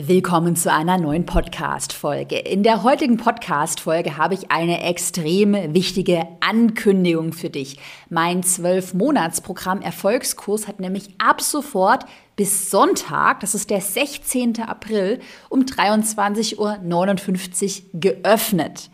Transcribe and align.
Willkommen 0.00 0.54
zu 0.54 0.72
einer 0.72 0.96
neuen 0.96 1.26
Podcast-Folge. 1.26 2.38
In 2.38 2.62
der 2.62 2.84
heutigen 2.84 3.16
Podcast-Folge 3.16 4.16
habe 4.16 4.34
ich 4.34 4.52
eine 4.52 4.84
extrem 4.84 5.74
wichtige 5.74 6.24
Ankündigung 6.38 7.32
für 7.32 7.50
dich. 7.50 7.80
Mein 8.08 8.42
12-Monats-Programm 8.42 9.82
Erfolgskurs 9.82 10.68
hat 10.68 10.78
nämlich 10.78 11.08
ab 11.18 11.40
sofort 11.40 12.04
bis 12.36 12.70
Sonntag, 12.70 13.40
das 13.40 13.56
ist 13.56 13.70
der 13.70 13.80
16. 13.80 14.62
April, 14.62 15.18
um 15.48 15.62
23.59 15.62 16.58
Uhr 16.58 18.00
geöffnet. 18.00 18.90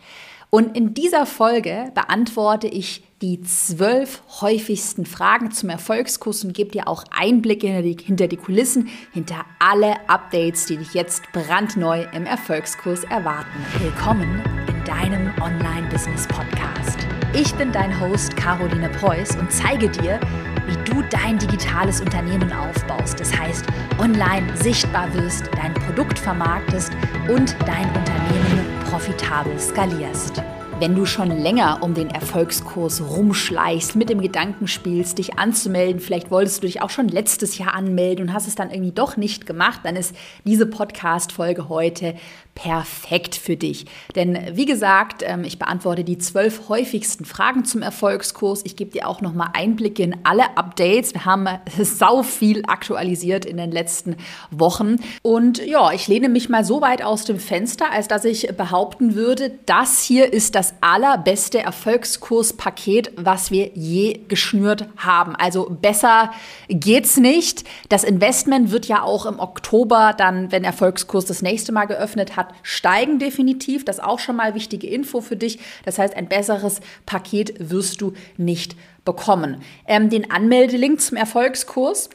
Und 0.55 0.77
in 0.77 0.93
dieser 0.93 1.25
Folge 1.25 1.91
beantworte 1.93 2.67
ich 2.67 3.03
die 3.21 3.41
zwölf 3.41 4.23
häufigsten 4.39 5.05
Fragen 5.05 5.51
zum 5.51 5.67
Erfolgskurs 5.67 6.45
und 6.45 6.53
gebe 6.53 6.71
dir 6.71 6.87
auch 6.87 7.03
Einblicke 7.11 7.67
hinter 7.67 7.81
die, 7.81 7.97
hinter 8.01 8.27
die 8.29 8.37
Kulissen, 8.37 8.87
hinter 9.11 9.43
alle 9.59 9.95
Updates, 10.07 10.65
die 10.65 10.77
dich 10.77 10.93
jetzt 10.93 11.23
brandneu 11.33 12.05
im 12.13 12.25
Erfolgskurs 12.25 13.03
erwarten. 13.03 13.49
Willkommen 13.79 14.41
in 14.69 14.83
deinem 14.85 15.33
Online-Business-Podcast. 15.41 16.99
Ich 17.33 17.53
bin 17.55 17.73
dein 17.73 17.99
Host 17.99 18.37
Caroline 18.37 18.87
Preuß 18.91 19.35
und 19.35 19.51
zeige 19.51 19.89
dir, 19.89 20.21
wie 20.67 20.89
du 20.89 21.01
dein 21.09 21.37
digitales 21.37 21.99
Unternehmen 21.99 22.53
aufbaust. 22.53 23.19
Das 23.19 23.37
heißt, 23.37 23.65
online 23.99 24.55
sichtbar 24.55 25.13
wirst, 25.15 25.49
dein 25.61 25.73
Produkt 25.73 26.17
vermarktest 26.17 26.93
und 27.27 27.57
dein 27.67 27.87
Unternehmen 27.87 28.54
profitabel 28.95 29.59
skalierst. 29.59 30.41
Wenn 30.79 30.95
du 30.95 31.05
schon 31.05 31.29
länger 31.29 31.79
um 31.81 31.93
den 31.93 32.09
Erfolgskurs 32.09 33.01
rumschleichst, 33.01 33.97
mit 33.97 34.07
dem 34.07 34.21
Gedanken 34.21 34.69
spielst, 34.69 35.17
dich 35.17 35.37
anzumelden, 35.37 35.99
vielleicht 35.99 36.31
wolltest 36.31 36.63
du 36.63 36.67
dich 36.67 36.81
auch 36.81 36.89
schon 36.89 37.09
letztes 37.09 37.57
Jahr 37.57 37.73
anmelden 37.73 38.27
und 38.27 38.33
hast 38.33 38.47
es 38.47 38.55
dann 38.55 38.71
irgendwie 38.71 38.93
doch 38.93 39.17
nicht 39.17 39.45
gemacht, 39.45 39.81
dann 39.83 39.97
ist 39.97 40.15
diese 40.45 40.65
Podcast-Folge 40.65 41.67
heute 41.67 42.15
perfekt 42.55 43.35
für 43.35 43.57
dich. 43.57 43.85
Denn 44.15 44.39
wie 44.53 44.65
gesagt, 44.65 45.23
ähm, 45.25 45.43
ich 45.43 45.59
beantworte 45.59 46.05
die 46.05 46.17
zwölf 46.17 46.69
häufigsten 46.69 47.25
Fragen 47.25 47.65
zum 47.65 47.81
Erfolgskurs. 47.81 48.61
Ich 48.63 48.77
gebe 48.77 48.91
dir 48.91 49.07
auch 49.07 49.19
nochmal 49.21 49.49
Einblicke 49.53 50.01
in 50.01 50.15
alle 50.23 50.57
Updates. 50.57 51.13
Wir 51.13 51.25
haben 51.25 51.47
sau 51.81 52.23
viel 52.23 52.63
aktualisiert 52.65 53.45
in 53.45 53.57
den 53.57 53.71
letzten 53.71 54.15
Wochen. 54.51 54.95
Und 55.21 55.63
ja, 55.65 55.91
ich 55.91 56.07
lehne 56.07 56.29
mich 56.29 56.47
mal 56.47 56.63
so 56.63 56.81
weit 56.81 57.03
aus 57.03 57.25
dem 57.25 57.39
Fenster, 57.39 57.91
als 57.91 58.07
dass 58.07 58.23
ich 58.23 58.47
behaupten 58.55 59.15
würde, 59.15 59.51
das 59.65 60.01
hier 60.01 60.31
ist 60.31 60.55
das 60.55 60.73
allerbeste 60.79 61.59
Erfolgskurspaket, 61.59 63.11
was 63.17 63.51
wir 63.51 63.71
je 63.73 64.21
geschnürt 64.29 64.87
haben. 64.97 65.35
Also 65.35 65.69
besser 65.69 66.31
geht's 66.69 67.17
nicht. 67.17 67.65
Das 67.89 68.05
Investment 68.05 68.71
wird 68.71 68.85
ja 68.85 69.03
auch 69.03 69.25
im 69.25 69.39
Oktober 69.39 70.13
dann, 70.17 70.53
wenn 70.53 70.63
Erfolgskurs 70.63 71.25
das 71.25 71.41
nächste 71.41 71.73
Mal 71.73 71.85
geöffnet 71.85 72.37
hat, 72.37 72.44
Grad 72.45 72.55
steigen 72.63 73.19
definitiv. 73.19 73.85
Das 73.85 73.97
ist 73.97 74.03
auch 74.03 74.19
schon 74.19 74.35
mal 74.35 74.55
wichtige 74.55 74.87
Info 74.87 75.21
für 75.21 75.35
dich. 75.35 75.59
Das 75.83 75.99
heißt, 75.99 76.15
ein 76.15 76.27
besseres 76.27 76.81
Paket 77.05 77.55
wirst 77.59 78.01
du 78.01 78.13
nicht 78.37 78.75
bekommen. 79.03 79.61
Ähm, 79.87 80.09
den 80.09 80.31
Anmeldelink 80.31 81.01
zum 81.01 81.17
Erfolgskurs 81.17 82.09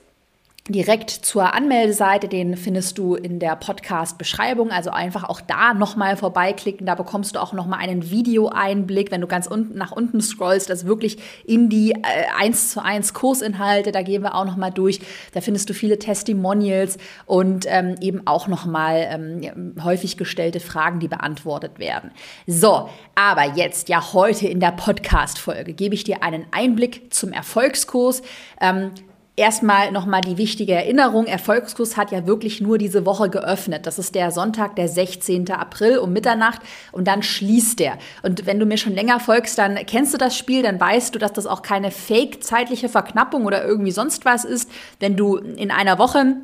direkt 0.72 1.10
zur 1.10 1.54
Anmeldeseite, 1.54 2.28
den 2.28 2.56
findest 2.56 2.98
du 2.98 3.14
in 3.14 3.38
der 3.38 3.56
Podcast-Beschreibung. 3.56 4.70
Also 4.70 4.90
einfach 4.90 5.24
auch 5.24 5.40
da 5.40 5.74
nochmal 5.74 6.16
vorbeiklicken. 6.16 6.86
Da 6.86 6.94
bekommst 6.94 7.34
du 7.34 7.40
auch 7.40 7.52
nochmal 7.52 7.80
einen 7.80 8.10
Videoeinblick, 8.10 9.10
wenn 9.10 9.20
du 9.20 9.26
ganz 9.26 9.46
unten 9.46 9.76
nach 9.76 9.92
unten 9.92 10.20
scrollst, 10.20 10.70
das 10.70 10.86
wirklich 10.86 11.18
in 11.44 11.68
die 11.68 11.92
äh, 11.92 12.24
1 12.38 12.70
zu 12.70 12.82
1 12.82 13.14
Kursinhalte. 13.14 13.92
Da 13.92 14.02
gehen 14.02 14.22
wir 14.22 14.34
auch 14.34 14.44
nochmal 14.44 14.70
durch. 14.70 15.00
Da 15.32 15.40
findest 15.40 15.68
du 15.70 15.74
viele 15.74 15.98
Testimonials 15.98 16.98
und 17.26 17.66
ähm, 17.68 17.96
eben 18.00 18.26
auch 18.26 18.48
nochmal 18.48 19.08
ähm, 19.10 19.74
häufig 19.82 20.16
gestellte 20.16 20.60
Fragen, 20.60 21.00
die 21.00 21.08
beantwortet 21.08 21.78
werden. 21.78 22.10
So, 22.46 22.88
aber 23.14 23.54
jetzt, 23.54 23.88
ja, 23.88 24.12
heute 24.12 24.46
in 24.46 24.60
der 24.60 24.72
Podcast-Folge 24.72 25.74
gebe 25.74 25.94
ich 25.94 26.04
dir 26.04 26.22
einen 26.22 26.46
Einblick 26.50 27.12
zum 27.12 27.32
Erfolgskurs. 27.32 28.22
Ähm, 28.60 28.92
Erstmal 29.40 29.90
nochmal 29.90 30.20
die 30.20 30.36
wichtige 30.36 30.74
Erinnerung. 30.74 31.24
Erfolgskurs 31.24 31.96
hat 31.96 32.12
ja 32.12 32.26
wirklich 32.26 32.60
nur 32.60 32.76
diese 32.76 33.06
Woche 33.06 33.30
geöffnet. 33.30 33.86
Das 33.86 33.98
ist 33.98 34.14
der 34.14 34.32
Sonntag, 34.32 34.76
der 34.76 34.86
16. 34.86 35.50
April 35.50 35.96
um 35.96 36.12
Mitternacht 36.12 36.60
und 36.92 37.08
dann 37.08 37.22
schließt 37.22 37.78
der. 37.78 37.96
Und 38.22 38.44
wenn 38.44 38.60
du 38.60 38.66
mir 38.66 38.76
schon 38.76 38.92
länger 38.92 39.18
folgst, 39.18 39.56
dann 39.56 39.76
kennst 39.86 40.12
du 40.12 40.18
das 40.18 40.36
Spiel, 40.36 40.62
dann 40.62 40.78
weißt 40.78 41.14
du, 41.14 41.18
dass 41.18 41.32
das 41.32 41.46
auch 41.46 41.62
keine 41.62 41.90
fake 41.90 42.44
zeitliche 42.44 42.90
Verknappung 42.90 43.46
oder 43.46 43.64
irgendwie 43.64 43.92
sonst 43.92 44.26
was 44.26 44.44
ist. 44.44 44.70
Wenn 44.98 45.16
du 45.16 45.38
in 45.38 45.70
einer 45.70 45.98
Woche 45.98 46.36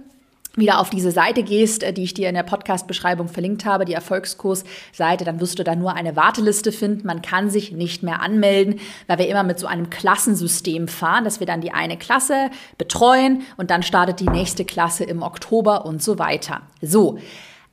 wieder 0.57 0.81
auf 0.81 0.91
diese 0.91 1.13
Seite 1.13 1.43
gehst, 1.43 1.83
äh, 1.83 1.93
die 1.93 2.03
ich 2.03 2.15
dir 2.15 2.29
in 2.29 2.35
der 2.35 2.43
Podcast-Beschreibung 2.43 3.29
verlinkt 3.29 3.65
habe, 3.65 3.85
die 3.85 3.93
Erfolgskurs-Seite, 3.93 5.25
dann 5.25 5.41
wirst 5.41 5.59
du 5.59 5.65
da 5.65 5.77
nur 5.77 5.95
eine 5.95 6.17
Warteliste 6.17 6.73
finden. 6.73 7.07
Man 7.07 7.23
kann 7.23 7.51
sich 7.51 7.73
nicht 7.73 8.03
mehr 8.03 8.21
anmelden, 8.21 8.81
weil 9.07 9.19
wir 9.19 9.29
immer 9.29 9.43
mit 9.43 9.59
so 9.59 9.67
einem 9.67 9.91
Klassensystem 9.91 10.89
fahren, 10.89 11.25
dass 11.25 11.41
wir 11.41 11.47
dann 11.47 11.61
die 11.61 11.73
eine 11.73 11.97
Klasse 11.97 12.51
betreuen 12.79 13.43
und 13.57 13.71
dann 13.71 13.83
startet 13.83 14.21
die 14.21 14.29
nächste 14.29 14.65
Klasse 14.65 15.05
im 15.05 15.23
Oktober 15.23 15.85
und 15.85 16.03
so 16.03 16.19
weiter. 16.19 16.63
So, 16.81 17.19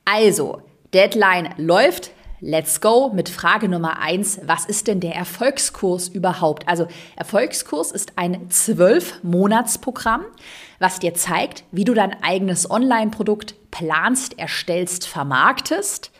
also, 0.04 0.60
Deadline 0.92 1.50
läuft. 1.56 2.10
Let's 2.40 2.80
go 2.80 3.10
mit 3.10 3.28
Frage 3.28 3.68
Nummer 3.68 4.00
eins. 4.00 4.40
Was 4.44 4.64
ist 4.64 4.88
denn 4.88 5.00
der 5.00 5.14
Erfolgskurs 5.14 6.08
überhaupt? 6.08 6.68
Also 6.68 6.88
Erfolgskurs 7.16 7.92
ist 7.92 8.14
ein 8.16 8.50
zwölf-Monats-Programm, 8.50 10.24
was 10.80 10.98
dir 10.98 11.14
zeigt, 11.14 11.64
wie 11.70 11.84
du 11.84 11.94
dein 11.94 12.22
eigenes 12.22 12.68
Online-Produkt 12.68 13.54
planst, 13.70 14.38
erstellst, 14.38 15.06
vermarktest 15.06 16.10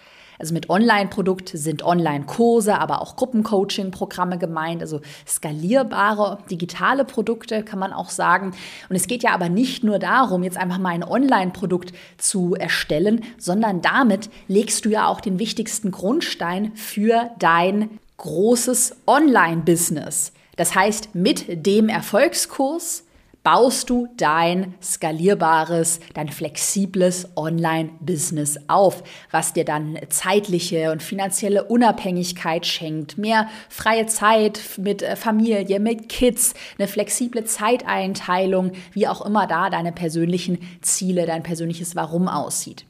also 0.44 0.52
mit 0.52 0.68
Online-Produkt 0.68 1.52
sind 1.54 1.82
Online-Kurse, 1.82 2.78
aber 2.78 3.00
auch 3.00 3.16
Gruppencoaching-Programme 3.16 4.36
gemeint, 4.36 4.82
also 4.82 5.00
skalierbare 5.26 6.36
digitale 6.50 7.06
Produkte 7.06 7.62
kann 7.62 7.78
man 7.78 7.94
auch 7.94 8.10
sagen. 8.10 8.52
Und 8.90 8.96
es 8.96 9.06
geht 9.06 9.22
ja 9.22 9.30
aber 9.30 9.48
nicht 9.48 9.84
nur 9.84 9.98
darum, 9.98 10.42
jetzt 10.42 10.58
einfach 10.58 10.76
mal 10.76 10.90
ein 10.90 11.02
Online-Produkt 11.02 11.94
zu 12.18 12.54
erstellen, 12.54 13.24
sondern 13.38 13.80
damit 13.80 14.28
legst 14.46 14.84
du 14.84 14.90
ja 14.90 15.06
auch 15.06 15.22
den 15.22 15.38
wichtigsten 15.38 15.90
Grundstein 15.90 16.72
für 16.74 17.30
dein 17.38 17.98
großes 18.18 18.96
Online-Business. 19.06 20.32
Das 20.56 20.74
heißt, 20.74 21.14
mit 21.14 21.64
dem 21.64 21.88
Erfolgskurs 21.88 23.04
baust 23.44 23.90
du 23.90 24.08
dein 24.16 24.74
skalierbares, 24.82 26.00
dein 26.14 26.30
flexibles 26.30 27.28
Online-Business 27.36 28.58
auf, 28.68 29.04
was 29.30 29.52
dir 29.52 29.66
dann 29.66 29.98
zeitliche 30.08 30.90
und 30.90 31.02
finanzielle 31.02 31.64
Unabhängigkeit 31.64 32.66
schenkt, 32.66 33.18
mehr 33.18 33.48
freie 33.68 34.06
Zeit 34.06 34.60
mit 34.78 35.02
äh, 35.02 35.14
Familie, 35.14 35.78
mit 35.78 36.08
Kids, 36.08 36.54
eine 36.78 36.88
flexible 36.88 37.44
Zeiteinteilung, 37.44 38.72
wie 38.92 39.06
auch 39.06 39.24
immer 39.24 39.46
da 39.46 39.68
deine 39.68 39.92
persönlichen 39.92 40.58
Ziele, 40.80 41.26
dein 41.26 41.42
persönliches 41.42 41.94
Warum 41.94 42.28
aussieht. 42.28 42.86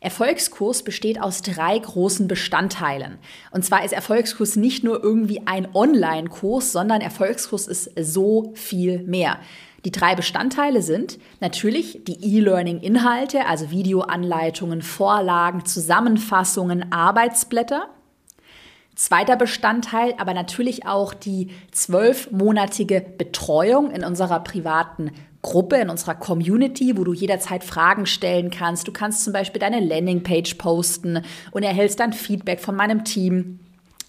Erfolgskurs 0.00 0.84
besteht 0.84 1.20
aus 1.20 1.42
drei 1.42 1.76
großen 1.76 2.28
Bestandteilen. 2.28 3.18
Und 3.50 3.64
zwar 3.64 3.84
ist 3.84 3.92
Erfolgskurs 3.92 4.54
nicht 4.54 4.84
nur 4.84 5.02
irgendwie 5.02 5.42
ein 5.46 5.66
Online-Kurs, 5.74 6.70
sondern 6.70 7.00
Erfolgskurs 7.00 7.66
ist 7.66 7.90
so 8.00 8.52
viel 8.54 9.02
mehr. 9.02 9.40
Die 9.84 9.92
drei 9.92 10.14
Bestandteile 10.14 10.82
sind 10.82 11.18
natürlich 11.40 12.00
die 12.04 12.36
E-Learning-Inhalte, 12.36 13.46
also 13.46 13.70
Videoanleitungen, 13.70 14.82
Vorlagen, 14.82 15.64
Zusammenfassungen, 15.64 16.90
Arbeitsblätter. 16.92 17.88
Zweiter 18.96 19.36
Bestandteil, 19.36 20.14
aber 20.18 20.34
natürlich 20.34 20.84
auch 20.86 21.14
die 21.14 21.50
zwölfmonatige 21.70 23.00
Betreuung 23.00 23.92
in 23.92 24.02
unserer 24.02 24.40
privaten 24.40 25.12
Gruppe, 25.40 25.76
in 25.76 25.88
unserer 25.88 26.16
Community, 26.16 26.96
wo 26.96 27.04
du 27.04 27.12
jederzeit 27.12 27.62
Fragen 27.62 28.06
stellen 28.06 28.50
kannst. 28.50 28.88
Du 28.88 28.92
kannst 28.92 29.22
zum 29.22 29.32
Beispiel 29.32 29.60
deine 29.60 29.78
Landingpage 29.78 30.54
posten 30.54 31.22
und 31.52 31.62
erhältst 31.62 32.00
dann 32.00 32.12
Feedback 32.12 32.58
von 32.58 32.74
meinem 32.74 33.04
Team 33.04 33.60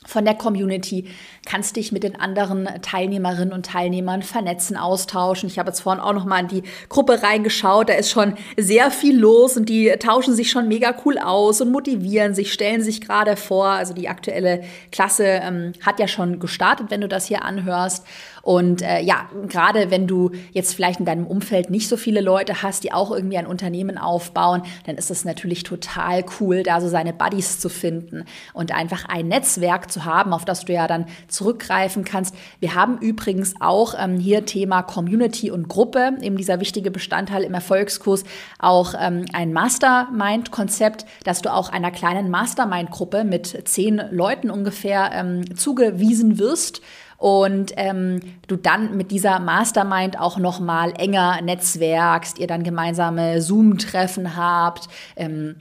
von 0.09 0.25
der 0.25 0.35
Community, 0.35 1.05
kannst 1.45 1.75
dich 1.75 1.91
mit 1.91 2.03
den 2.03 2.19
anderen 2.19 2.67
Teilnehmerinnen 2.81 3.53
und 3.53 3.65
Teilnehmern 3.65 4.23
vernetzen, 4.23 4.75
austauschen. 4.75 5.47
Ich 5.47 5.59
habe 5.59 5.69
jetzt 5.69 5.81
vorhin 5.81 6.01
auch 6.01 6.13
noch 6.13 6.25
mal 6.25 6.39
in 6.39 6.47
die 6.47 6.63
Gruppe 6.89 7.21
reingeschaut, 7.21 7.89
da 7.89 7.93
ist 7.93 8.11
schon 8.11 8.35
sehr 8.57 8.91
viel 8.91 9.17
los 9.17 9.57
und 9.57 9.69
die 9.69 9.89
tauschen 9.99 10.33
sich 10.33 10.49
schon 10.51 10.67
mega 10.67 10.95
cool 11.05 11.17
aus 11.17 11.61
und 11.61 11.71
motivieren 11.71 12.33
sich, 12.33 12.51
stellen 12.51 12.81
sich 12.81 13.01
gerade 13.01 13.35
vor. 13.35 13.67
Also 13.67 13.93
die 13.93 14.09
aktuelle 14.09 14.63
Klasse 14.91 15.25
ähm, 15.25 15.73
hat 15.85 15.99
ja 15.99 16.07
schon 16.07 16.39
gestartet, 16.39 16.87
wenn 16.89 17.01
du 17.01 17.07
das 17.07 17.25
hier 17.25 17.43
anhörst. 17.43 18.05
Und 18.41 18.81
äh, 18.81 19.01
ja, 19.01 19.29
gerade 19.47 19.91
wenn 19.91 20.07
du 20.07 20.31
jetzt 20.53 20.73
vielleicht 20.73 20.99
in 20.99 21.05
deinem 21.05 21.27
Umfeld 21.27 21.69
nicht 21.69 21.87
so 21.87 21.97
viele 21.97 22.21
Leute 22.21 22.63
hast, 22.63 22.83
die 22.83 22.91
auch 22.91 23.11
irgendwie 23.11 23.37
ein 23.37 23.45
Unternehmen 23.45 23.97
aufbauen, 23.97 24.63
dann 24.85 24.95
ist 24.95 25.11
es 25.11 25.25
natürlich 25.25 25.63
total 25.63 26.23
cool, 26.39 26.63
da 26.63 26.81
so 26.81 26.87
seine 26.87 27.13
Buddies 27.13 27.59
zu 27.59 27.69
finden 27.69 28.25
und 28.53 28.73
einfach 28.73 29.05
ein 29.05 29.27
Netzwerk 29.27 29.91
zu 29.91 29.98
haben, 30.05 30.33
auf 30.33 30.45
das 30.45 30.65
du 30.65 30.73
ja 30.73 30.87
dann 30.87 31.05
zurückgreifen 31.27 32.03
kannst. 32.03 32.35
Wir 32.59 32.75
haben 32.75 32.97
übrigens 32.99 33.55
auch 33.59 33.95
ähm, 33.97 34.17
hier 34.17 34.45
Thema 34.45 34.83
Community 34.83 35.51
und 35.51 35.67
Gruppe, 35.67 36.11
eben 36.21 36.37
dieser 36.37 36.59
wichtige 36.59 36.91
Bestandteil 36.91 37.43
im 37.43 37.53
Erfolgskurs, 37.53 38.23
auch 38.59 38.93
ähm, 38.99 39.25
ein 39.33 39.53
Mastermind-Konzept, 39.53 41.05
dass 41.23 41.41
du 41.41 41.53
auch 41.53 41.69
einer 41.69 41.91
kleinen 41.91 42.29
Mastermind-Gruppe 42.29 43.23
mit 43.23 43.67
zehn 43.67 44.01
Leuten 44.11 44.49
ungefähr 44.49 45.11
ähm, 45.13 45.55
zugewiesen 45.55 46.39
wirst 46.39 46.81
und 47.19 47.73
ähm, 47.75 48.21
du 48.47 48.55
dann 48.55 48.95
mit 48.95 49.11
dieser 49.11 49.39
Mastermind 49.39 50.19
auch 50.19 50.37
noch 50.37 50.61
mal 50.61 50.93
enger 50.97 51.41
netzwerkst, 51.41 52.39
ihr 52.39 52.47
dann 52.47 52.63
gemeinsame 52.63 53.41
Zoom-Treffen 53.41 54.37
habt. 54.37 54.87
Ähm, 55.17 55.57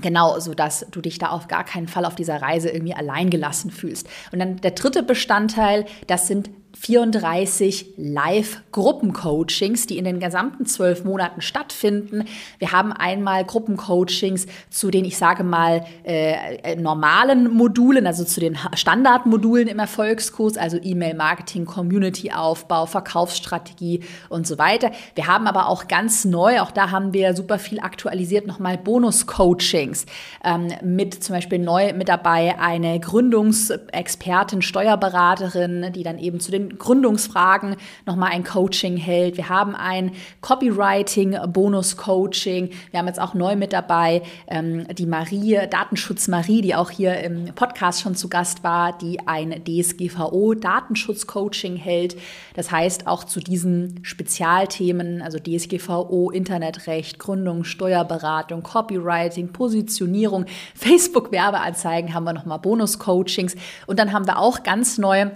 Genau, 0.00 0.38
so 0.40 0.54
dass 0.54 0.86
du 0.90 1.02
dich 1.02 1.18
da 1.18 1.28
auf 1.28 1.48
gar 1.48 1.64
keinen 1.64 1.86
Fall 1.86 2.06
auf 2.06 2.14
dieser 2.14 2.40
Reise 2.40 2.70
irgendwie 2.70 2.94
alleingelassen 2.94 3.70
fühlst. 3.70 4.08
Und 4.32 4.38
dann 4.38 4.56
der 4.56 4.70
dritte 4.70 5.02
Bestandteil, 5.02 5.84
das 6.06 6.26
sind 6.28 6.48
34 6.80 7.94
Live-Gruppencoachings, 7.96 9.86
die 9.86 9.98
in 9.98 10.04
den 10.04 10.20
gesamten 10.20 10.66
zwölf 10.66 11.04
Monaten 11.04 11.40
stattfinden. 11.40 12.24
Wir 12.58 12.72
haben 12.72 12.92
einmal 12.92 13.44
Gruppencoachings 13.44 14.46
zu 14.70 14.90
den, 14.90 15.04
ich 15.04 15.16
sage 15.16 15.44
mal, 15.44 15.84
äh, 16.04 16.56
äh 16.62 16.76
normalen 16.76 17.52
Modulen, 17.52 18.06
also 18.06 18.24
zu 18.24 18.40
den 18.40 18.58
Standardmodulen 18.74 19.68
im 19.68 19.78
Erfolgskurs, 19.78 20.56
also 20.56 20.78
E-Mail-Marketing, 20.82 21.66
Community-Aufbau, 21.66 22.86
Verkaufsstrategie 22.86 24.00
und 24.28 24.46
so 24.46 24.58
weiter. 24.58 24.90
Wir 25.14 25.26
haben 25.26 25.46
aber 25.46 25.68
auch 25.68 25.88
ganz 25.88 26.24
neu, 26.24 26.60
auch 26.60 26.70
da 26.70 26.90
haben 26.90 27.12
wir 27.12 27.34
super 27.34 27.58
viel 27.58 27.80
aktualisiert, 27.80 28.46
nochmal 28.46 28.78
Bonus-Coachings 28.78 30.06
ähm, 30.44 30.68
mit 30.82 31.22
zum 31.22 31.34
Beispiel 31.34 31.58
neu 31.58 31.92
mit 31.92 32.08
dabei 32.08 32.58
eine 32.58 32.98
Gründungsexpertin, 32.98 34.62
Steuerberaterin, 34.62 35.92
die 35.92 36.02
dann 36.02 36.18
eben 36.18 36.40
zu 36.40 36.50
den 36.50 36.61
Gründungsfragen 36.70 37.76
nochmal 38.06 38.30
ein 38.32 38.44
Coaching 38.44 38.96
hält. 38.96 39.36
Wir 39.36 39.48
haben 39.48 39.74
ein 39.74 40.12
Copywriting-Bonus-Coaching. 40.40 42.70
Wir 42.90 42.98
haben 42.98 43.06
jetzt 43.06 43.20
auch 43.20 43.34
neu 43.34 43.56
mit 43.56 43.72
dabei 43.72 44.22
ähm, 44.48 44.86
die 44.94 45.06
Marie, 45.06 45.58
Datenschutz 45.70 46.28
Marie, 46.28 46.60
die 46.62 46.74
auch 46.74 46.90
hier 46.90 47.20
im 47.20 47.54
Podcast 47.54 48.02
schon 48.02 48.14
zu 48.14 48.28
Gast 48.28 48.62
war, 48.64 48.96
die 48.96 49.26
ein 49.26 49.62
DSGVO-Datenschutz-Coaching 49.64 51.76
hält. 51.76 52.16
Das 52.54 52.70
heißt, 52.70 53.06
auch 53.06 53.24
zu 53.24 53.40
diesen 53.40 54.00
Spezialthemen, 54.02 55.22
also 55.22 55.38
DSGVO, 55.38 56.30
Internetrecht, 56.30 57.18
Gründung, 57.18 57.64
Steuerberatung, 57.64 58.62
Copywriting, 58.62 59.52
Positionierung, 59.52 60.46
Facebook-Werbeanzeigen 60.74 62.14
haben 62.14 62.24
wir 62.24 62.32
nochmal 62.32 62.58
Bonus-Coachings. 62.58 63.56
Und 63.86 63.98
dann 63.98 64.12
haben 64.12 64.26
wir 64.26 64.38
auch 64.38 64.62
ganz 64.62 64.98
neu 64.98 65.30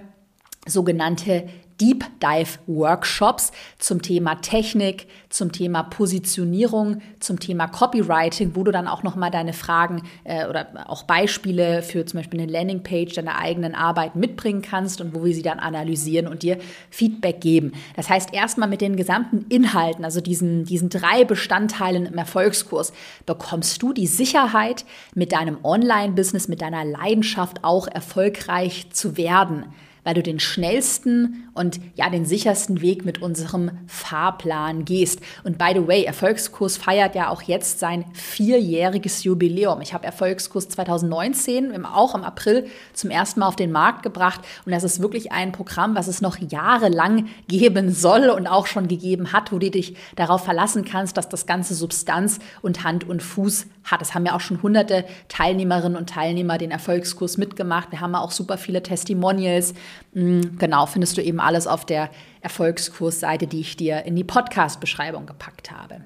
sogenannte 0.67 1.45
Deep 1.79 2.05
Dive 2.19 2.57
Workshops 2.65 3.51
zum 3.77 4.01
Thema 4.01 4.35
Technik, 4.35 5.07
zum 5.29 5.51
Thema 5.51 5.83
Positionierung, 5.83 7.01
zum 7.19 7.39
Thema 7.39 7.67
Copywriting, 7.67 8.55
wo 8.55 8.63
du 8.63 8.71
dann 8.71 8.87
auch 8.87 9.03
nochmal 9.03 9.29
deine 9.29 9.53
Fragen 9.53 10.01
äh, 10.23 10.47
oder 10.47 10.67
auch 10.87 11.03
Beispiele 11.03 11.83
für 11.83 12.05
zum 12.05 12.19
Beispiel 12.19 12.41
eine 12.41 12.51
Landingpage 12.51 13.13
deiner 13.13 13.37
eigenen 13.37 13.75
Arbeit 13.75 14.15
mitbringen 14.15 14.63
kannst 14.63 15.01
und 15.01 15.13
wo 15.13 15.23
wir 15.23 15.33
sie 15.35 15.43
dann 15.43 15.59
analysieren 15.59 16.27
und 16.27 16.41
dir 16.41 16.57
Feedback 16.89 17.41
geben. 17.41 17.73
Das 17.95 18.09
heißt, 18.09 18.33
erstmal 18.33 18.69
mit 18.69 18.81
den 18.81 18.95
gesamten 18.95 19.45
Inhalten, 19.49 20.03
also 20.03 20.19
diesen, 20.19 20.65
diesen 20.65 20.89
drei 20.89 21.25
Bestandteilen 21.25 22.07
im 22.07 22.17
Erfolgskurs, 22.17 22.91
bekommst 23.27 23.83
du 23.83 23.93
die 23.93 24.07
Sicherheit, 24.07 24.85
mit 25.13 25.31
deinem 25.31 25.59
Online-Business, 25.63 26.47
mit 26.47 26.61
deiner 26.61 26.85
Leidenschaft 26.85 27.63
auch 27.63 27.87
erfolgreich 27.87 28.87
zu 28.91 29.17
werden 29.17 29.65
weil 30.07 30.13
du 30.13 30.23
den 30.23 30.39
schnellsten 30.39 31.49
und 31.53 31.81
ja 31.95 32.09
den 32.09 32.23
sichersten 32.23 32.79
Weg 32.79 33.03
mit 33.03 33.21
unserem 33.21 33.71
Fahrplan 33.87 34.85
gehst. 34.85 35.19
Und 35.43 35.57
by 35.57 35.71
the 35.73 35.85
way, 35.85 36.05
Erfolgskurs 36.05 36.77
feiert 36.77 37.13
ja 37.13 37.27
auch 37.27 37.41
jetzt 37.41 37.79
sein 37.79 38.05
vierjähriges 38.13 39.25
Jubiläum. 39.25 39.81
Ich 39.81 39.93
habe 39.93 40.05
Erfolgskurs 40.05 40.69
2019 40.69 41.85
auch 41.85 42.15
im 42.15 42.23
April 42.23 42.67
zum 42.93 43.09
ersten 43.09 43.41
Mal 43.41 43.49
auf 43.49 43.57
den 43.57 43.73
Markt 43.73 44.01
gebracht 44.01 44.39
und 44.65 44.71
das 44.71 44.85
ist 44.85 45.01
wirklich 45.01 45.33
ein 45.33 45.51
Programm, 45.51 45.93
was 45.93 46.07
es 46.07 46.21
noch 46.21 46.37
jahrelang 46.37 47.27
geben 47.49 47.91
soll 47.91 48.29
und 48.29 48.47
auch 48.47 48.67
schon 48.67 48.87
gegeben 48.87 49.33
hat, 49.33 49.51
wo 49.51 49.59
du 49.59 49.69
dich 49.69 49.97
darauf 50.15 50.45
verlassen 50.45 50.85
kannst, 50.85 51.17
dass 51.17 51.27
das 51.27 51.45
ganze 51.45 51.75
Substanz 51.75 52.39
und 52.61 52.85
Hand 52.85 53.09
und 53.09 53.21
Fuß 53.21 53.65
hat. 53.83 54.01
Es 54.01 54.13
haben 54.13 54.25
ja 54.25 54.35
auch 54.35 54.41
schon 54.41 54.61
hunderte 54.61 55.03
Teilnehmerinnen 55.27 55.97
und 55.97 56.09
Teilnehmer 56.09 56.57
den 56.57 56.71
Erfolgskurs 56.71 57.37
mitgemacht. 57.37 57.91
Wir 57.91 57.99
haben 57.99 58.15
auch 58.15 58.31
super 58.31 58.57
viele 58.57 58.83
Testimonials. 58.83 59.73
Mm, 60.13 60.57
genau, 60.57 60.85
findest 60.85 61.17
du 61.17 61.21
eben 61.21 61.39
alles 61.39 61.67
auf 61.67 61.85
der 61.85 62.09
Erfolgskursseite, 62.41 63.47
die 63.47 63.61
ich 63.61 63.77
dir 63.77 64.05
in 64.05 64.15
die 64.15 64.23
Podcast-Beschreibung 64.23 65.25
gepackt 65.25 65.71
habe. 65.71 66.01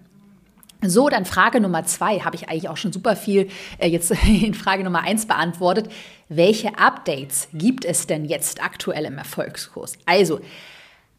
So, 0.84 1.10
dann 1.10 1.26
Frage 1.26 1.62
Nummer 1.62 1.84
zwei 1.84 2.20
habe 2.22 2.36
ich 2.36 2.50
eigentlich 2.50 2.68
auch 2.68 2.78
schon 2.78 2.92
super 2.92 3.16
viel 3.16 3.50
äh, 3.78 3.88
jetzt 3.88 4.12
in 4.26 4.54
Frage 4.54 4.84
Nummer 4.84 5.04
eins 5.04 5.28
beantwortet. 5.28 5.92
Welche 6.28 6.78
Updates 6.80 7.50
gibt 7.54 7.86
es 7.86 8.08
denn 8.08 8.26
jetzt 8.26 8.64
aktuell 8.64 9.06
im 9.06 9.18
Erfolgskurs? 9.18 9.94
Also, 10.06 10.40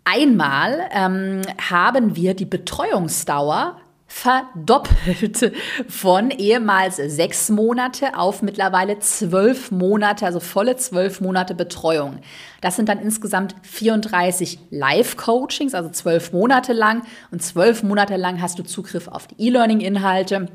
einmal 0.05 0.89
ähm, 0.93 1.43
haben 1.71 2.17
wir 2.17 2.35
die 2.35 2.45
Betreuungsdauer 2.45 3.77
verdoppelt 4.13 5.53
von 5.89 6.31
ehemals 6.31 6.97
sechs 6.97 7.49
Monate 7.49 8.17
auf 8.17 8.43
mittlerweile 8.43 8.99
zwölf 8.99 9.71
Monate, 9.71 10.27
also 10.27 10.39
volle 10.39 10.77
zwölf 10.77 11.21
Monate 11.23 11.55
Betreuung. 11.55 12.19
Das 12.61 12.77
sind 12.77 12.91
dann 12.91 13.01
insgesamt 13.01 13.57
34 13.63 14.59
Live-Coachings, 14.71 15.75
also 15.75 15.89
zwölf 15.89 16.33
Monate 16.33 16.75
lang. 16.75 17.03
Und 17.31 17.43
zwölf 17.43 17.83
Monate 17.83 18.17
lang 18.17 18.41
hast 18.41 18.59
du 18.59 18.63
Zugriff 18.63 19.09
auf 19.09 19.27
die 19.27 19.47
E-Learning-Inhalte 19.47 20.49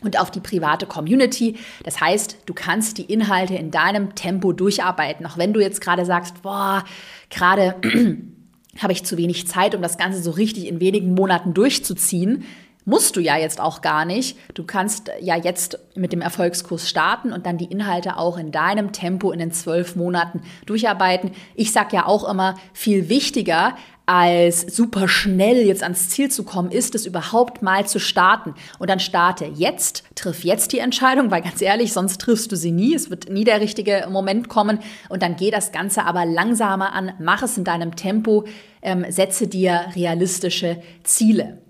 und 0.00 0.18
auf 0.18 0.30
die 0.30 0.40
private 0.40 0.86
Community. 0.86 1.56
Das 1.82 2.00
heißt, 2.00 2.38
du 2.46 2.54
kannst 2.54 2.96
die 2.98 3.12
Inhalte 3.12 3.56
in 3.56 3.72
deinem 3.72 4.14
Tempo 4.14 4.52
durcharbeiten. 4.52 5.26
Auch 5.26 5.36
wenn 5.36 5.52
du 5.52 5.60
jetzt 5.60 5.80
gerade 5.80 6.06
sagst, 6.06 6.42
boah, 6.42 6.84
gerade 7.28 7.74
habe 8.78 8.92
ich 8.92 9.04
zu 9.04 9.18
wenig 9.18 9.48
Zeit, 9.48 9.74
um 9.74 9.82
das 9.82 9.98
Ganze 9.98 10.22
so 10.22 10.30
richtig 10.30 10.68
in 10.68 10.80
wenigen 10.80 11.12
Monaten 11.12 11.54
durchzuziehen 11.54 12.44
Musst 12.86 13.16
du 13.16 13.20
ja 13.20 13.38
jetzt 13.38 13.60
auch 13.60 13.80
gar 13.80 14.04
nicht. 14.04 14.36
Du 14.52 14.64
kannst 14.64 15.10
ja 15.20 15.36
jetzt 15.36 15.78
mit 15.94 16.12
dem 16.12 16.20
Erfolgskurs 16.20 16.88
starten 16.88 17.32
und 17.32 17.46
dann 17.46 17.56
die 17.56 17.64
Inhalte 17.64 18.18
auch 18.18 18.36
in 18.36 18.52
deinem 18.52 18.92
Tempo 18.92 19.32
in 19.32 19.38
den 19.38 19.52
zwölf 19.52 19.96
Monaten 19.96 20.42
durcharbeiten. 20.66 21.30
Ich 21.54 21.72
sage 21.72 21.96
ja 21.96 22.06
auch 22.06 22.28
immer, 22.28 22.56
viel 22.74 23.08
wichtiger 23.08 23.74
als 24.06 24.60
super 24.60 25.08
schnell 25.08 25.66
jetzt 25.66 25.82
ans 25.82 26.10
Ziel 26.10 26.30
zu 26.30 26.44
kommen, 26.44 26.70
ist 26.70 26.94
es 26.94 27.06
überhaupt 27.06 27.62
mal 27.62 27.86
zu 27.86 27.98
starten. 27.98 28.54
Und 28.78 28.90
dann 28.90 29.00
starte 29.00 29.46
jetzt, 29.46 30.04
triff 30.14 30.44
jetzt 30.44 30.72
die 30.72 30.78
Entscheidung, 30.78 31.30
weil 31.30 31.40
ganz 31.40 31.62
ehrlich, 31.62 31.94
sonst 31.94 32.20
triffst 32.20 32.52
du 32.52 32.56
sie 32.56 32.72
nie. 32.72 32.94
Es 32.94 33.08
wird 33.08 33.30
nie 33.30 33.44
der 33.44 33.62
richtige 33.62 34.06
Moment 34.10 34.48
kommen. 34.50 34.80
Und 35.08 35.22
dann 35.22 35.36
geh 35.36 35.50
das 35.50 35.72
Ganze 35.72 36.04
aber 36.04 36.26
langsamer 36.26 36.92
an, 36.92 37.12
mach 37.18 37.42
es 37.42 37.56
in 37.56 37.64
deinem 37.64 37.96
Tempo, 37.96 38.44
ähm, 38.82 39.06
setze 39.08 39.46
dir 39.46 39.86
realistische 39.94 40.82
Ziele. 41.02 41.63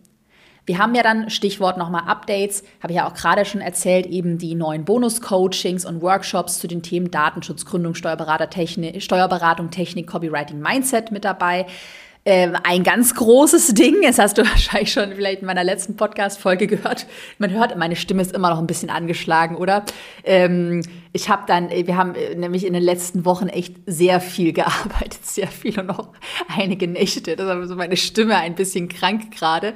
Wir 0.66 0.78
haben 0.78 0.94
ja 0.94 1.02
dann, 1.02 1.28
Stichwort 1.28 1.76
nochmal 1.76 2.04
Updates, 2.06 2.64
habe 2.82 2.92
ich 2.92 2.96
ja 2.96 3.06
auch 3.06 3.14
gerade 3.14 3.44
schon 3.44 3.60
erzählt, 3.60 4.06
eben 4.06 4.38
die 4.38 4.54
neuen 4.54 4.84
Bonus-Coachings 4.84 5.84
und 5.84 6.00
Workshops 6.00 6.58
zu 6.58 6.68
den 6.68 6.82
Themen 6.82 7.10
Datenschutz, 7.10 7.66
Gründung, 7.66 7.94
Steuerberater, 7.94 8.48
Technik, 8.48 9.02
Steuerberatung, 9.02 9.70
Technik, 9.70 10.06
Copywriting, 10.06 10.60
Mindset 10.60 11.12
mit 11.12 11.24
dabei. 11.24 11.66
Ähm, 12.26 12.56
ein 12.64 12.82
ganz 12.82 13.14
großes 13.14 13.68
Ding, 13.74 13.96
das 14.02 14.18
hast 14.18 14.38
du 14.38 14.42
wahrscheinlich 14.48 14.92
schon 14.92 15.12
vielleicht 15.12 15.40
in 15.40 15.46
meiner 15.46 15.64
letzten 15.64 15.96
Podcast-Folge 15.96 16.66
gehört. 16.66 17.06
Man 17.38 17.50
hört, 17.50 17.76
meine 17.76 17.96
Stimme 17.96 18.22
ist 18.22 18.32
immer 18.32 18.48
noch 18.48 18.58
ein 18.58 18.66
bisschen 18.66 18.88
angeschlagen, 18.88 19.56
oder? 19.56 19.84
Ähm, 20.24 20.82
ich 21.16 21.28
habe 21.28 21.44
dann, 21.46 21.70
wir 21.70 21.96
haben 21.96 22.16
äh, 22.16 22.34
nämlich 22.34 22.66
in 22.66 22.72
den 22.72 22.82
letzten 22.82 23.24
Wochen 23.24 23.46
echt 23.46 23.76
sehr 23.86 24.20
viel 24.20 24.52
gearbeitet, 24.52 25.20
sehr 25.24 25.46
viel 25.46 25.78
und 25.78 25.88
auch 25.90 26.08
einige 26.54 26.88
Nächte. 26.88 27.36
Das 27.36 27.62
ist 27.62 27.68
so 27.68 27.76
meine 27.76 27.96
Stimme 27.96 28.36
ein 28.36 28.56
bisschen 28.56 28.88
krank 28.88 29.30
gerade. 29.30 29.74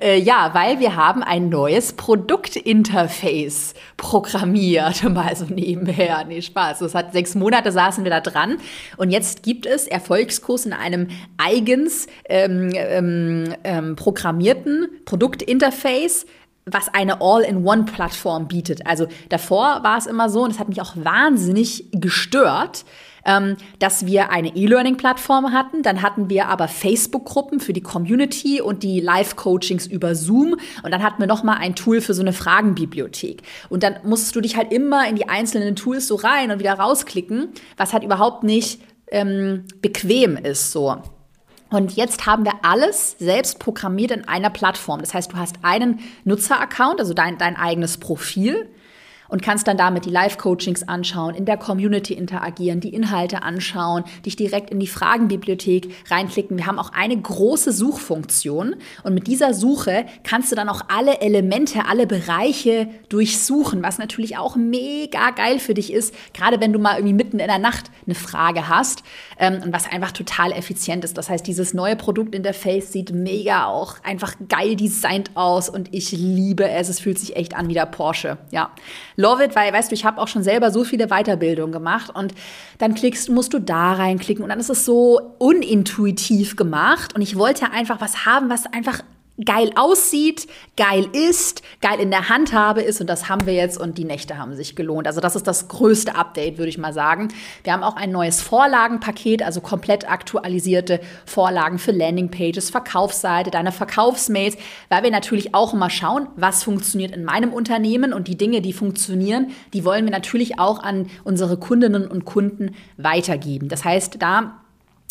Äh, 0.00 0.18
ja, 0.18 0.50
weil 0.54 0.80
wir 0.80 0.96
haben 0.96 1.22
ein 1.22 1.50
neues 1.50 1.92
Produktinterface 1.92 3.74
programmiert, 3.98 5.04
mal 5.10 5.36
so 5.36 5.44
nebenher. 5.44 6.24
Nee, 6.26 6.40
Spaß. 6.40 6.78
Das 6.78 6.94
hat 6.94 7.12
sechs 7.12 7.34
Monate 7.34 7.70
saßen 7.70 8.02
wir 8.02 8.10
da 8.10 8.22
dran 8.22 8.56
und 8.96 9.10
jetzt 9.10 9.42
gibt 9.42 9.66
es 9.66 9.86
Erfolgskurs 9.86 10.64
in 10.64 10.72
einem 10.72 11.08
eigens 11.36 12.06
ähm, 12.30 12.70
ähm, 12.74 13.54
ähm, 13.62 13.94
programmierten 13.94 14.88
Produktinterface, 15.04 16.24
was 16.72 16.92
eine 16.92 17.20
All-in-One-Plattform 17.20 18.48
bietet. 18.48 18.86
Also 18.86 19.06
davor 19.28 19.82
war 19.82 19.98
es 19.98 20.06
immer 20.06 20.28
so, 20.30 20.42
und 20.42 20.50
es 20.50 20.58
hat 20.58 20.68
mich 20.68 20.80
auch 20.80 20.94
wahnsinnig 20.96 21.86
gestört, 21.92 22.84
ähm, 23.24 23.56
dass 23.78 24.06
wir 24.06 24.30
eine 24.30 24.56
E-Learning-Plattform 24.56 25.52
hatten. 25.52 25.82
Dann 25.82 26.02
hatten 26.02 26.30
wir 26.30 26.48
aber 26.48 26.68
Facebook-Gruppen 26.68 27.60
für 27.60 27.72
die 27.72 27.82
Community 27.82 28.60
und 28.60 28.82
die 28.82 29.00
Live-Coachings 29.00 29.86
über 29.86 30.14
Zoom. 30.14 30.56
Und 30.82 30.90
dann 30.90 31.02
hatten 31.02 31.20
wir 31.20 31.26
noch 31.26 31.42
mal 31.42 31.56
ein 31.56 31.74
Tool 31.74 32.00
für 32.00 32.14
so 32.14 32.22
eine 32.22 32.32
Fragenbibliothek. 32.32 33.42
Und 33.68 33.82
dann 33.82 33.96
musstest 34.04 34.34
du 34.34 34.40
dich 34.40 34.56
halt 34.56 34.72
immer 34.72 35.06
in 35.08 35.16
die 35.16 35.28
einzelnen 35.28 35.76
Tools 35.76 36.08
so 36.08 36.16
rein 36.16 36.50
und 36.50 36.58
wieder 36.58 36.74
rausklicken, 36.74 37.48
was 37.76 37.92
halt 37.92 38.02
überhaupt 38.02 38.44
nicht 38.44 38.80
ähm, 39.10 39.64
bequem 39.80 40.36
ist 40.36 40.72
so. 40.72 40.96
Und 41.70 41.96
jetzt 41.96 42.26
haben 42.26 42.44
wir 42.44 42.52
alles 42.62 43.16
selbst 43.18 43.58
programmiert 43.58 44.10
in 44.10 44.26
einer 44.26 44.50
Plattform. 44.50 45.00
Das 45.00 45.12
heißt, 45.12 45.32
du 45.32 45.36
hast 45.36 45.56
einen 45.62 46.00
Nutzeraccount, 46.24 46.98
also 46.98 47.12
dein, 47.12 47.36
dein 47.36 47.56
eigenes 47.56 47.98
Profil 47.98 48.68
und 49.28 49.42
kannst 49.42 49.66
dann 49.66 49.76
damit 49.76 50.04
die 50.04 50.10
Live-Coachings 50.10 50.88
anschauen, 50.88 51.34
in 51.34 51.44
der 51.44 51.56
Community 51.56 52.14
interagieren, 52.14 52.80
die 52.80 52.94
Inhalte 52.94 53.42
anschauen, 53.42 54.04
dich 54.24 54.36
direkt 54.36 54.70
in 54.70 54.80
die 54.80 54.86
Fragenbibliothek 54.86 56.10
reinklicken. 56.10 56.56
Wir 56.56 56.66
haben 56.66 56.78
auch 56.78 56.92
eine 56.92 57.16
große 57.20 57.72
Suchfunktion 57.72 58.76
und 59.02 59.14
mit 59.14 59.26
dieser 59.26 59.54
Suche 59.54 60.06
kannst 60.24 60.50
du 60.50 60.56
dann 60.56 60.68
auch 60.68 60.82
alle 60.88 61.20
Elemente, 61.20 61.86
alle 61.86 62.06
Bereiche 62.06 62.88
durchsuchen, 63.08 63.82
was 63.82 63.98
natürlich 63.98 64.36
auch 64.38 64.56
mega 64.56 65.30
geil 65.30 65.58
für 65.58 65.74
dich 65.74 65.92
ist, 65.92 66.14
gerade 66.32 66.60
wenn 66.60 66.72
du 66.72 66.78
mal 66.78 66.96
irgendwie 66.96 67.14
mitten 67.14 67.38
in 67.38 67.48
der 67.48 67.58
Nacht 67.58 67.90
eine 68.06 68.14
Frage 68.14 68.68
hast 68.68 69.02
ähm, 69.38 69.60
und 69.62 69.72
was 69.72 69.90
einfach 69.90 70.12
total 70.12 70.52
effizient 70.52 71.04
ist. 71.04 71.18
Das 71.18 71.28
heißt, 71.28 71.46
dieses 71.46 71.74
neue 71.74 71.96
Produktinterface 71.96 72.92
sieht 72.92 73.12
mega 73.12 73.66
auch 73.66 73.96
einfach 74.02 74.34
geil 74.48 74.76
designt 74.76 75.30
aus 75.34 75.68
und 75.68 75.94
ich 75.94 76.12
liebe 76.12 76.68
es. 76.68 76.88
Es 76.88 77.00
fühlt 77.00 77.18
sich 77.18 77.36
echt 77.36 77.54
an 77.54 77.68
wie 77.68 77.74
der 77.74 77.86
Porsche. 77.86 78.38
Ja 78.50 78.70
love 79.18 79.44
it, 79.44 79.54
weil, 79.56 79.72
weißt 79.72 79.90
du, 79.90 79.94
ich 79.94 80.04
habe 80.04 80.20
auch 80.20 80.28
schon 80.28 80.42
selber 80.42 80.70
so 80.70 80.84
viele 80.84 81.08
Weiterbildungen 81.08 81.72
gemacht 81.72 82.10
und 82.14 82.32
dann 82.78 82.94
klickst, 82.94 83.28
musst 83.28 83.52
du 83.52 83.58
da 83.58 83.92
reinklicken 83.94 84.42
und 84.42 84.48
dann 84.48 84.60
ist 84.60 84.70
es 84.70 84.84
so 84.84 85.34
unintuitiv 85.38 86.56
gemacht 86.56 87.14
und 87.14 87.20
ich 87.20 87.36
wollte 87.36 87.70
einfach 87.72 88.00
was 88.00 88.24
haben, 88.24 88.48
was 88.48 88.66
einfach 88.66 89.02
geil 89.44 89.70
aussieht, 89.76 90.48
geil 90.76 91.08
ist, 91.12 91.62
geil 91.80 92.00
in 92.00 92.10
der 92.10 92.28
Handhabe 92.28 92.82
ist 92.82 93.00
und 93.00 93.06
das 93.06 93.28
haben 93.28 93.46
wir 93.46 93.54
jetzt 93.54 93.78
und 93.78 93.96
die 93.98 94.04
Nächte 94.04 94.38
haben 94.38 94.54
sich 94.54 94.74
gelohnt. 94.74 95.06
Also 95.06 95.20
das 95.20 95.36
ist 95.36 95.46
das 95.46 95.68
größte 95.68 96.14
Update, 96.16 96.58
würde 96.58 96.68
ich 96.68 96.78
mal 96.78 96.92
sagen. 96.92 97.28
Wir 97.62 97.72
haben 97.72 97.84
auch 97.84 97.96
ein 97.96 98.10
neues 98.10 98.42
Vorlagenpaket, 98.42 99.42
also 99.42 99.60
komplett 99.60 100.10
aktualisierte 100.10 101.00
Vorlagen 101.24 101.78
für 101.78 101.92
Landingpages, 101.92 102.70
Verkaufsseite, 102.70 103.50
deine 103.50 103.72
Verkaufsmails, 103.72 104.56
weil 104.88 105.04
wir 105.04 105.10
natürlich 105.10 105.54
auch 105.54 105.72
immer 105.72 105.90
schauen, 105.90 106.28
was 106.36 106.64
funktioniert 106.64 107.14
in 107.14 107.24
meinem 107.24 107.52
Unternehmen 107.52 108.12
und 108.12 108.26
die 108.28 108.36
Dinge, 108.36 108.60
die 108.60 108.72
funktionieren, 108.72 109.52
die 109.72 109.84
wollen 109.84 110.04
wir 110.04 110.12
natürlich 110.12 110.58
auch 110.58 110.82
an 110.82 111.08
unsere 111.24 111.56
Kundinnen 111.58 112.08
und 112.08 112.24
Kunden 112.24 112.74
weitergeben. 112.96 113.68
Das 113.68 113.84
heißt, 113.84 114.20
da 114.20 114.60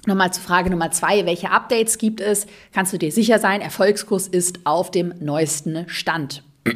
Nochmal 0.08 0.32
zu 0.32 0.40
Frage 0.40 0.70
Nummer 0.70 0.90
zwei, 0.92 1.26
welche 1.26 1.52
Updates 1.52 1.98
gibt 1.98 2.22
es? 2.22 2.48
Kannst 2.74 2.94
du 2.94 2.98
dir 2.98 3.12
sicher 3.12 3.40
sein, 3.40 3.60
Erfolgskurs 3.60 4.30
ist 4.30 4.60
auf 4.64 4.90
dem 4.90 5.14
neuesten 5.20 5.84
Stand. 5.90 6.44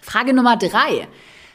Frage 0.00 0.34
Nummer 0.34 0.56
drei. 0.56 1.06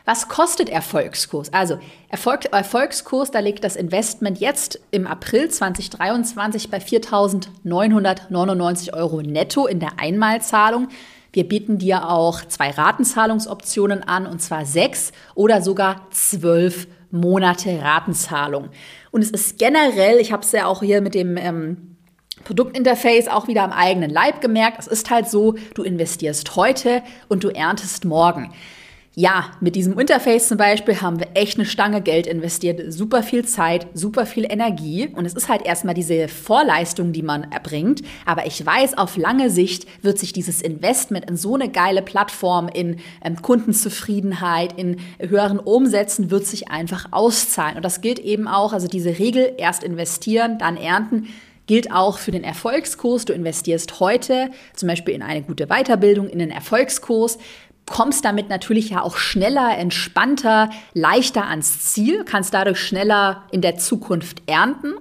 Was 0.06 0.30
kostet 0.30 0.70
Erfolgskurs? 0.70 1.52
Also 1.52 1.80
Erfolg, 2.08 2.46
Erfolgskurs, 2.54 3.30
da 3.30 3.40
liegt 3.40 3.66
das 3.66 3.76
Investment 3.76 4.40
jetzt 4.40 4.80
im 4.92 5.06
April 5.06 5.50
2023 5.50 6.70
bei 6.70 6.78
4.999 6.78 8.94
Euro 8.94 9.22
netto 9.22 9.68
in 9.68 9.82
der 9.82 10.00
Einmalzahlung. 10.00 10.88
Wir 11.34 11.46
bieten 11.46 11.78
dir 11.78 12.10
auch 12.10 12.46
zwei 12.46 12.72
Ratenzahlungsoptionen 12.72 14.04
an, 14.04 14.26
und 14.26 14.42
zwar 14.42 14.66
sechs 14.66 15.12
oder 15.36 15.62
sogar 15.62 16.08
zwölf 16.12 16.88
Monate 17.12 17.82
Ratenzahlung. 17.82 18.70
Und 19.12 19.22
es 19.22 19.32
ist 19.32 19.58
generell, 19.58 20.18
ich 20.20 20.32
habe 20.32 20.44
es 20.44 20.52
ja 20.52 20.66
auch 20.66 20.82
hier 20.82 21.02
mit 21.02 21.16
dem 21.16 21.38
ähm, 21.38 21.98
Produktinterface 22.44 23.28
auch 23.28 23.48
wieder 23.48 23.64
am 23.64 23.72
eigenen 23.72 24.10
Leib 24.10 24.42
gemerkt, 24.42 24.80
es 24.80 24.88
ist 24.88 25.10
halt 25.10 25.30
so, 25.30 25.56
du 25.74 25.84
investierst 25.84 26.56
heute 26.56 27.04
und 27.28 27.44
du 27.44 27.50
erntest 27.50 28.06
morgen 28.06 28.54
ja, 29.16 29.52
mit 29.60 29.76
diesem 29.76 29.98
Interface 30.00 30.48
zum 30.48 30.58
Beispiel 30.58 31.02
haben 31.02 31.20
wir 31.20 31.30
echt 31.34 31.58
eine 31.58 31.66
Stange 31.66 32.02
Geld 32.02 32.28
investiert, 32.28 32.94
super 32.94 33.24
viel 33.24 33.44
Zeit, 33.44 33.88
super 33.94 34.26
viel 34.26 34.46
Energie. 34.50 35.10
Und 35.14 35.26
es 35.26 35.34
ist 35.34 35.50
halt 35.50 35.66
erstmal 35.66 35.96
diese 35.96 36.28
Vorleistung, 36.28 37.12
die 37.12 37.24
man 37.24 37.52
erbringt. 37.52 38.02
Aber 38.26 38.46
ich 38.46 38.64
weiß, 38.64 38.98
auf 38.98 39.18
lange 39.18 39.50
Sicht 39.50 39.88
wird 40.04 40.20
sich 40.20 40.32
dieses 40.32 40.62
Investment 40.62 41.30
in 41.30 41.38
so 41.38 41.56
eine 41.56 41.70
geile 41.70 42.04
Plattform, 42.04 42.70
in 42.70 42.98
ähm, 43.24 43.42
Kundenzufriedenheit, 43.42 44.78
in 44.78 44.98
höheren 45.20 45.60
Umsätzen, 45.60 46.30
wird 46.30 46.46
sich 46.46 46.70
einfach 46.70 47.08
auszahlen. 47.12 47.78
Und 47.78 47.84
das 47.84 48.02
gilt 48.02 48.20
eben 48.20 48.48
auch, 48.48 48.74
also 48.74 48.88
diese 48.88 49.18
Regel, 49.18 49.54
erst 49.58 49.84
investieren, 49.84 50.60
dann 50.60 50.78
ernten 50.78 51.28
gilt 51.70 51.92
auch 51.92 52.18
für 52.18 52.32
den 52.32 52.44
Erfolgskurs. 52.44 53.26
Du 53.26 53.34
investierst 53.34 54.00
heute 54.00 54.50
zum 54.74 54.90
Beispiel 54.90 55.14
in 55.14 55.22
eine 55.22 55.44
gute 55.44 55.68
Weiterbildung, 55.68 56.28
in 56.28 56.40
den 56.40 56.50
Erfolgskurs 56.50 57.38
kommst 57.90 58.24
damit 58.24 58.50
natürlich 58.50 58.90
ja 58.90 59.02
auch 59.02 59.18
schneller, 59.18 59.78
entspannter, 59.78 60.70
leichter 60.94 61.48
ans 61.48 61.92
Ziel, 61.92 62.24
kannst 62.24 62.54
dadurch 62.54 62.80
schneller 62.80 63.44
in 63.52 63.62
der 63.62 63.78
Zukunft 63.78 64.44
ernten. 64.46 64.94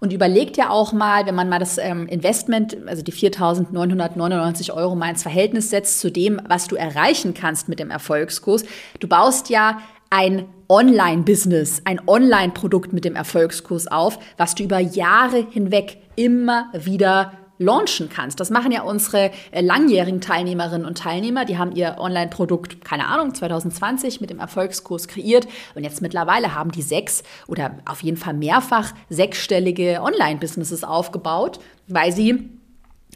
Und 0.00 0.12
überlegt 0.12 0.56
ja 0.56 0.70
auch 0.70 0.92
mal, 0.92 1.26
wenn 1.26 1.34
man 1.34 1.48
mal 1.48 1.58
das 1.58 1.76
ähm, 1.76 2.06
Investment, 2.06 2.76
also 2.86 3.02
die 3.02 3.12
4.999 3.12 4.72
Euro 4.72 4.94
mal 4.94 5.10
ins 5.10 5.24
Verhältnis 5.24 5.70
setzt 5.70 5.98
zu 5.98 6.12
dem, 6.12 6.40
was 6.46 6.68
du 6.68 6.76
erreichen 6.76 7.34
kannst 7.34 7.68
mit 7.68 7.80
dem 7.80 7.90
Erfolgskurs. 7.90 8.64
Du 9.00 9.08
baust 9.08 9.50
ja 9.50 9.80
ein 10.10 10.46
Online-Business, 10.68 11.82
ein 11.84 12.00
Online-Produkt 12.06 12.92
mit 12.92 13.04
dem 13.04 13.16
Erfolgskurs 13.16 13.88
auf, 13.88 14.18
was 14.36 14.54
du 14.54 14.62
über 14.62 14.78
Jahre 14.78 15.46
hinweg 15.50 15.98
immer 16.14 16.70
wieder 16.74 17.32
launchen 17.58 18.08
kannst. 18.08 18.40
Das 18.40 18.50
machen 18.50 18.72
ja 18.72 18.82
unsere 18.82 19.30
äh, 19.50 19.60
langjährigen 19.60 20.20
Teilnehmerinnen 20.20 20.86
und 20.86 20.98
Teilnehmer. 20.98 21.44
Die 21.44 21.58
haben 21.58 21.72
ihr 21.72 21.96
Online-Produkt, 21.98 22.84
keine 22.84 23.06
Ahnung, 23.06 23.34
2020 23.34 24.20
mit 24.20 24.30
dem 24.30 24.38
Erfolgskurs 24.38 25.08
kreiert. 25.08 25.46
Und 25.74 25.84
jetzt 25.84 26.00
mittlerweile 26.00 26.54
haben 26.54 26.70
die 26.70 26.82
sechs 26.82 27.22
oder 27.46 27.78
auf 27.84 28.02
jeden 28.02 28.16
Fall 28.16 28.34
mehrfach 28.34 28.92
sechsstellige 29.08 30.00
Online-Businesses 30.02 30.84
aufgebaut, 30.84 31.60
weil 31.88 32.12
sie 32.12 32.50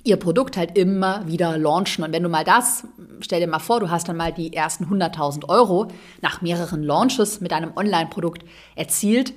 ihr 0.04 0.16
Produkt 0.16 0.56
halt 0.56 0.76
immer 0.76 1.26
wieder 1.28 1.56
launchen. 1.56 2.04
Und 2.04 2.12
wenn 2.12 2.22
du 2.22 2.28
mal 2.28 2.44
das, 2.44 2.84
stell 3.20 3.40
dir 3.40 3.46
mal 3.46 3.61
vor, 3.61 3.80
du 3.80 3.90
hast 3.90 4.08
dann 4.08 4.16
mal 4.16 4.32
die 4.32 4.52
ersten 4.52 4.87
100.000 4.87 5.49
Euro 5.49 5.88
nach 6.20 6.42
mehreren 6.42 6.82
Launches 6.82 7.40
mit 7.40 7.52
deinem 7.52 7.76
Online-Produkt 7.76 8.44
erzielt, 8.75 9.32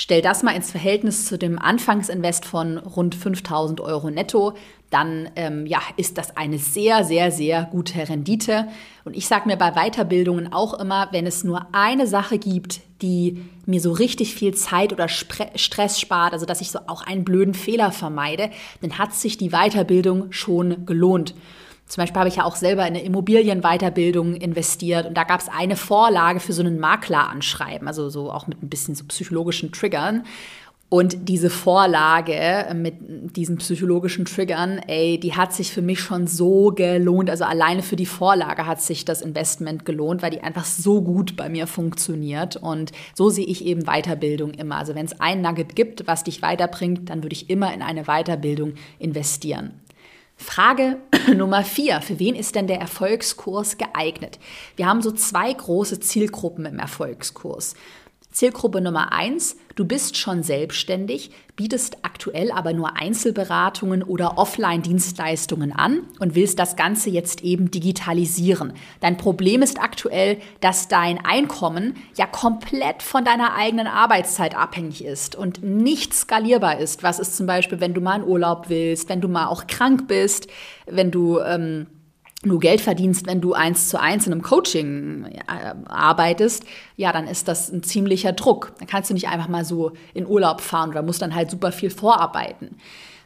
Stell 0.00 0.22
das 0.22 0.44
mal 0.44 0.54
ins 0.54 0.70
Verhältnis 0.70 1.26
zu 1.26 1.36
dem 1.36 1.58
Anfangsinvest 1.58 2.44
von 2.44 2.78
rund 2.78 3.16
5000 3.16 3.80
Euro 3.80 4.10
netto, 4.10 4.54
dann 4.90 5.28
ähm, 5.34 5.66
ja, 5.66 5.80
ist 5.96 6.18
das 6.18 6.36
eine 6.36 6.58
sehr, 6.58 7.02
sehr, 7.02 7.32
sehr 7.32 7.64
gute 7.64 8.08
Rendite. 8.08 8.68
Und 9.04 9.16
ich 9.16 9.26
sage 9.26 9.48
mir 9.48 9.56
bei 9.56 9.72
Weiterbildungen 9.72 10.52
auch 10.52 10.74
immer, 10.74 11.08
wenn 11.10 11.26
es 11.26 11.42
nur 11.42 11.66
eine 11.72 12.06
Sache 12.06 12.38
gibt, 12.38 12.78
die 13.02 13.42
mir 13.66 13.80
so 13.80 13.90
richtig 13.90 14.36
viel 14.36 14.54
Zeit 14.54 14.92
oder 14.92 15.08
Stress 15.08 15.98
spart, 15.98 16.32
also 16.32 16.46
dass 16.46 16.60
ich 16.60 16.70
so 16.70 16.78
auch 16.86 17.04
einen 17.04 17.24
blöden 17.24 17.54
Fehler 17.54 17.90
vermeide, 17.90 18.50
dann 18.80 18.98
hat 18.98 19.14
sich 19.14 19.36
die 19.36 19.50
Weiterbildung 19.50 20.30
schon 20.30 20.86
gelohnt. 20.86 21.34
Zum 21.88 22.02
Beispiel 22.02 22.18
habe 22.18 22.28
ich 22.28 22.36
ja 22.36 22.44
auch 22.44 22.56
selber 22.56 22.82
in 22.82 22.88
eine 22.88 23.02
Immobilienweiterbildung 23.02 24.34
investiert 24.34 25.06
und 25.06 25.14
da 25.14 25.24
gab 25.24 25.40
es 25.40 25.48
eine 25.48 25.74
Vorlage 25.76 26.38
für 26.38 26.52
so 26.52 26.62
einen 26.62 26.78
Makleranschreiben, 26.78 27.88
also 27.88 28.10
so 28.10 28.30
auch 28.30 28.46
mit 28.46 28.62
ein 28.62 28.68
bisschen 28.68 28.94
so 28.94 29.04
psychologischen 29.06 29.72
Triggern. 29.72 30.24
Und 30.90 31.28
diese 31.28 31.50
Vorlage 31.50 32.74
mit 32.74 33.36
diesen 33.36 33.58
psychologischen 33.58 34.24
Triggern, 34.24 34.78
ey, 34.86 35.20
die 35.20 35.34
hat 35.34 35.52
sich 35.52 35.70
für 35.70 35.82
mich 35.82 36.00
schon 36.00 36.26
so 36.26 36.70
gelohnt. 36.70 37.28
Also 37.28 37.44
alleine 37.44 37.82
für 37.82 37.96
die 37.96 38.06
Vorlage 38.06 38.64
hat 38.64 38.80
sich 38.80 39.04
das 39.04 39.20
Investment 39.20 39.84
gelohnt, 39.84 40.22
weil 40.22 40.30
die 40.30 40.40
einfach 40.40 40.64
so 40.64 41.02
gut 41.02 41.36
bei 41.36 41.50
mir 41.50 41.66
funktioniert. 41.66 42.56
Und 42.56 42.92
so 43.14 43.28
sehe 43.28 43.44
ich 43.44 43.66
eben 43.66 43.82
Weiterbildung 43.82 44.52
immer. 44.52 44.76
Also 44.76 44.94
wenn 44.94 45.04
es 45.04 45.20
ein 45.20 45.42
Nugget 45.42 45.76
gibt, 45.76 46.06
was 46.06 46.24
dich 46.24 46.40
weiterbringt, 46.40 47.10
dann 47.10 47.22
würde 47.22 47.34
ich 47.34 47.50
immer 47.50 47.74
in 47.74 47.82
eine 47.82 48.04
Weiterbildung 48.04 48.72
investieren. 48.98 49.72
Frage 50.38 50.98
Nummer 51.36 51.64
vier. 51.64 52.00
Für 52.00 52.18
wen 52.20 52.36
ist 52.36 52.54
denn 52.54 52.68
der 52.68 52.80
Erfolgskurs 52.80 53.76
geeignet? 53.76 54.38
Wir 54.76 54.86
haben 54.86 55.02
so 55.02 55.10
zwei 55.10 55.52
große 55.52 55.98
Zielgruppen 55.98 56.64
im 56.64 56.78
Erfolgskurs. 56.78 57.74
Zielgruppe 58.38 58.80
Nummer 58.80 59.10
eins, 59.10 59.56
du 59.74 59.84
bist 59.84 60.16
schon 60.16 60.44
selbstständig, 60.44 61.32
bietest 61.56 61.96
aktuell 62.02 62.52
aber 62.52 62.72
nur 62.72 62.96
Einzelberatungen 62.96 64.04
oder 64.04 64.38
Offline-Dienstleistungen 64.38 65.72
an 65.72 66.02
und 66.20 66.36
willst 66.36 66.60
das 66.60 66.76
Ganze 66.76 67.10
jetzt 67.10 67.42
eben 67.42 67.72
digitalisieren. 67.72 68.74
Dein 69.00 69.16
Problem 69.16 69.60
ist 69.60 69.82
aktuell, 69.82 70.38
dass 70.60 70.86
dein 70.86 71.18
Einkommen 71.24 71.96
ja 72.16 72.26
komplett 72.26 73.02
von 73.02 73.24
deiner 73.24 73.56
eigenen 73.56 73.88
Arbeitszeit 73.88 74.56
abhängig 74.56 75.04
ist 75.04 75.34
und 75.34 75.64
nicht 75.64 76.14
skalierbar 76.14 76.78
ist. 76.78 77.02
Was 77.02 77.18
ist 77.18 77.36
zum 77.36 77.46
Beispiel, 77.46 77.80
wenn 77.80 77.92
du 77.92 78.00
mal 78.00 78.20
in 78.20 78.24
Urlaub 78.24 78.68
willst, 78.68 79.08
wenn 79.08 79.20
du 79.20 79.26
mal 79.26 79.48
auch 79.48 79.66
krank 79.66 80.06
bist, 80.06 80.46
wenn 80.86 81.10
du... 81.10 81.40
Ähm, 81.40 81.88
du 82.48 82.58
Geld 82.58 82.80
verdienst, 82.80 83.26
wenn 83.26 83.40
du 83.40 83.52
eins 83.54 83.88
zu 83.88 84.00
eins 84.00 84.26
in 84.26 84.32
einem 84.32 84.42
Coaching 84.42 85.26
äh, 85.26 85.74
arbeitest, 85.86 86.64
ja, 86.96 87.12
dann 87.12 87.26
ist 87.26 87.48
das 87.48 87.70
ein 87.70 87.82
ziemlicher 87.82 88.32
Druck. 88.32 88.72
Dann 88.78 88.88
kannst 88.88 89.10
du 89.10 89.14
nicht 89.14 89.28
einfach 89.28 89.48
mal 89.48 89.64
so 89.64 89.92
in 90.14 90.26
Urlaub 90.26 90.60
fahren 90.60 90.90
oder 90.90 91.02
musst 91.02 91.22
dann 91.22 91.34
halt 91.34 91.50
super 91.50 91.72
viel 91.72 91.90
vorarbeiten. 91.90 92.76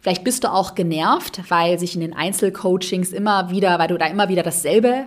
Vielleicht 0.01 0.25
bist 0.25 0.43
du 0.43 0.53
auch 0.53 0.75
genervt, 0.75 1.43
weil 1.49 1.79
sich 1.79 1.95
in 1.95 2.01
den 2.01 2.13
Einzelcoachings 2.13 3.13
immer 3.13 3.51
wieder, 3.51 3.79
weil 3.79 3.89
du 3.89 3.99
da 3.99 4.07
immer 4.07 4.29
wieder 4.29 4.43
dasselbe 4.43 5.07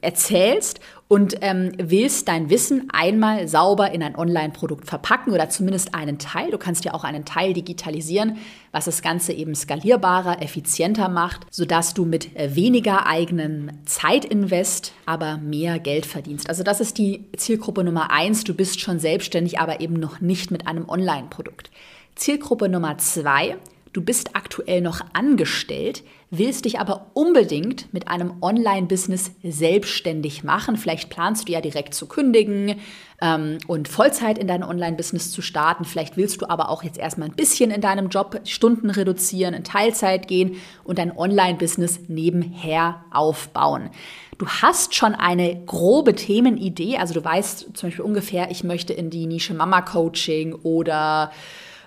erzählst 0.00 0.80
und 1.08 1.36
ähm, 1.40 1.72
willst 1.76 2.28
dein 2.28 2.48
Wissen 2.50 2.88
einmal 2.92 3.46
sauber 3.48 3.90
in 3.92 4.02
ein 4.02 4.16
Online-Produkt 4.16 4.86
verpacken 4.88 5.32
oder 5.32 5.50
zumindest 5.50 5.94
einen 5.94 6.18
Teil. 6.18 6.50
Du 6.50 6.58
kannst 6.58 6.84
ja 6.84 6.94
auch 6.94 7.04
einen 7.04 7.24
Teil 7.24 7.52
digitalisieren, 7.52 8.38
was 8.70 8.86
das 8.86 9.02
Ganze 9.02 9.32
eben 9.32 9.54
skalierbarer, 9.54 10.40
effizienter 10.40 11.08
macht, 11.08 11.46
sodass 11.50 11.94
du 11.94 12.04
mit 12.04 12.30
weniger 12.34 13.06
eigenen 13.06 13.82
Zeitinvest 13.84 14.92
aber 15.04 15.36
mehr 15.36 15.78
Geld 15.78 16.06
verdienst. 16.06 16.48
Also 16.48 16.62
das 16.62 16.80
ist 16.80 16.96
die 16.96 17.26
Zielgruppe 17.36 17.84
Nummer 17.84 18.10
eins. 18.10 18.44
Du 18.44 18.54
bist 18.54 18.80
schon 18.80 18.98
selbstständig, 18.98 19.58
aber 19.58 19.80
eben 19.80 19.94
noch 19.94 20.20
nicht 20.20 20.50
mit 20.50 20.66
einem 20.66 20.88
Online-Produkt. 20.88 21.70
Zielgruppe 22.14 22.68
Nummer 22.68 22.98
zwei 22.98 23.56
Du 23.92 24.00
bist 24.00 24.34
aktuell 24.34 24.80
noch 24.80 25.02
angestellt, 25.12 26.02
willst 26.30 26.64
dich 26.64 26.80
aber 26.80 27.10
unbedingt 27.12 27.92
mit 27.92 28.08
einem 28.08 28.32
Online-Business 28.40 29.32
selbstständig 29.42 30.44
machen. 30.44 30.78
Vielleicht 30.78 31.10
planst 31.10 31.46
du 31.46 31.52
ja 31.52 31.60
direkt 31.60 31.92
zu 31.92 32.06
kündigen 32.06 32.80
ähm, 33.20 33.58
und 33.66 33.88
Vollzeit 33.88 34.38
in 34.38 34.46
dein 34.48 34.62
Online-Business 34.62 35.30
zu 35.30 35.42
starten. 35.42 35.84
Vielleicht 35.84 36.16
willst 36.16 36.40
du 36.40 36.48
aber 36.48 36.70
auch 36.70 36.82
jetzt 36.82 36.98
erstmal 36.98 37.28
ein 37.28 37.36
bisschen 37.36 37.70
in 37.70 37.82
deinem 37.82 38.08
Job 38.08 38.40
Stunden 38.44 38.88
reduzieren, 38.88 39.52
in 39.52 39.62
Teilzeit 39.62 40.26
gehen 40.26 40.56
und 40.84 40.98
dein 40.98 41.14
Online-Business 41.14 42.00
nebenher 42.08 43.04
aufbauen. 43.10 43.90
Du 44.38 44.48
hast 44.48 44.94
schon 44.94 45.14
eine 45.14 45.64
grobe 45.66 46.14
Themenidee, 46.14 46.96
also 46.96 47.12
du 47.12 47.22
weißt 47.22 47.76
zum 47.76 47.88
Beispiel 47.88 48.04
ungefähr, 48.06 48.50
ich 48.50 48.64
möchte 48.64 48.94
in 48.94 49.10
die 49.10 49.26
Nische 49.26 49.52
Mama-Coaching 49.52 50.54
oder 50.54 51.30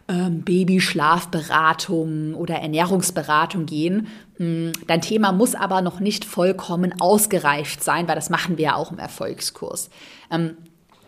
ähm, 0.07 0.43
Babyschlafberatung 0.43 2.35
oder 2.35 2.55
Ernährungsberatung 2.55 3.65
gehen. 3.65 4.07
Hm, 4.37 4.71
dein 4.87 5.01
Thema 5.01 5.31
muss 5.31 5.55
aber 5.55 5.81
noch 5.81 5.99
nicht 5.99 6.25
vollkommen 6.25 6.99
ausgereift 6.99 7.83
sein, 7.83 8.07
weil 8.07 8.15
das 8.15 8.29
machen 8.29 8.57
wir 8.57 8.65
ja 8.65 8.75
auch 8.75 8.91
im 8.91 8.99
Erfolgskurs. 8.99 9.89
Ähm, 10.31 10.57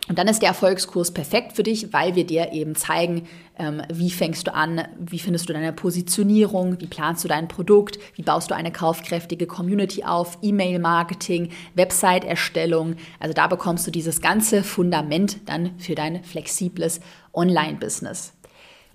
und 0.08 0.18
dann 0.18 0.26
ist 0.26 0.40
der 0.40 0.48
Erfolgskurs 0.48 1.12
perfekt 1.12 1.52
für 1.52 1.62
dich, 1.62 1.92
weil 1.92 2.14
wir 2.14 2.26
dir 2.26 2.52
eben 2.52 2.74
zeigen, 2.74 3.28
ähm, 3.58 3.82
wie 3.92 4.10
fängst 4.10 4.46
du 4.46 4.54
an, 4.54 4.88
wie 4.98 5.18
findest 5.18 5.48
du 5.48 5.52
deine 5.52 5.72
Positionierung, 5.74 6.80
wie 6.80 6.86
planst 6.86 7.24
du 7.24 7.28
dein 7.28 7.46
Produkt, 7.46 7.98
wie 8.14 8.22
baust 8.22 8.50
du 8.50 8.54
eine 8.54 8.72
kaufkräftige 8.72 9.46
Community 9.46 10.04
auf, 10.04 10.38
E-Mail-Marketing, 10.40 11.50
Website-Erstellung. 11.74 12.96
Also 13.20 13.34
da 13.34 13.48
bekommst 13.48 13.86
du 13.86 13.90
dieses 13.90 14.22
ganze 14.22 14.62
Fundament 14.62 15.40
dann 15.46 15.78
für 15.78 15.94
dein 15.94 16.24
flexibles 16.24 17.00
Online-Business. 17.34 18.32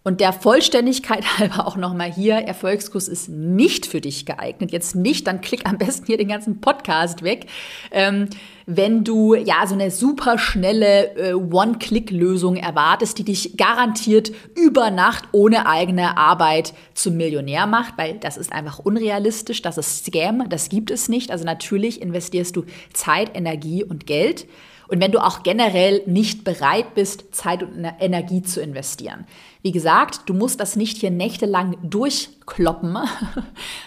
Und 0.04 0.20
der 0.20 0.34
Vollständigkeit 0.34 1.24
halber 1.40 1.66
auch 1.66 1.78
nochmal 1.78 2.12
hier, 2.12 2.36
Erfolgskurs 2.36 3.08
ist 3.08 3.30
nicht 3.30 3.86
für 3.86 4.02
dich 4.02 4.26
geeignet. 4.26 4.72
Jetzt 4.72 4.96
nicht, 4.96 5.28
dann 5.28 5.42
klick 5.42 5.68
am 5.68 5.78
besten 5.78 6.06
hier 6.06 6.18
den 6.18 6.28
ganzen 6.28 6.60
Podcast 6.60 7.24
weg. 7.24 7.48
Ähm, 7.92 8.30
wenn 8.66 9.04
du 9.04 9.34
ja 9.34 9.66
so 9.68 9.74
eine 9.74 9.92
super 9.92 10.38
schnelle 10.38 11.16
äh, 11.16 11.34
One-Click-Lösung 11.34 12.56
erwartest, 12.56 13.18
die 13.18 13.26
dich 13.26 13.58
garantiert 13.58 14.32
über 14.56 14.90
Nacht 14.90 15.26
ohne 15.32 15.68
eigene 15.68 16.18
Arbeit 16.18 16.74
zum 16.94 17.18
Millionär 17.18 17.68
macht, 17.68 17.98
weil 17.98 18.16
das 18.20 18.38
ist 18.38 18.54
einfach 18.54 18.80
unrealistisch, 18.80 19.62
das 19.62 19.78
ist 19.78 20.06
Scam, 20.06 20.50
das 20.50 20.70
gibt 20.70 20.92
es 20.92 21.10
nicht. 21.10 21.32
Also 21.32 21.46
natürlich 21.46 22.02
investierst 22.02 22.56
du 22.56 22.66
Zeit, 22.94 23.36
Energie 23.36 23.84
und 23.84 24.06
Geld. 24.06 24.48
Und 24.88 25.02
wenn 25.02 25.12
du 25.12 25.20
auch 25.20 25.44
generell 25.44 26.04
nicht 26.06 26.44
bereit 26.44 26.94
bist, 26.94 27.34
Zeit 27.34 27.64
und 27.64 27.86
Energie 28.00 28.44
zu 28.44 28.62
investieren. 28.62 29.26
Wie 29.64 29.72
gesagt, 29.72 30.24
du 30.26 30.34
musst 30.34 30.60
das 30.60 30.76
nicht 30.76 30.98
hier 30.98 31.10
nächtelang 31.10 31.78
durchkloppen. 31.82 32.98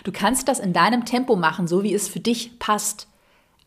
Du 0.05 0.13
kannst 0.13 0.47
das 0.47 0.61
in 0.61 0.73
deinem 0.73 1.05
Tempo 1.05 1.35
machen, 1.35 1.67
so 1.67 1.83
wie 1.83 1.93
es 1.93 2.09
für 2.09 2.21
dich 2.21 2.61
passt. 2.61 3.09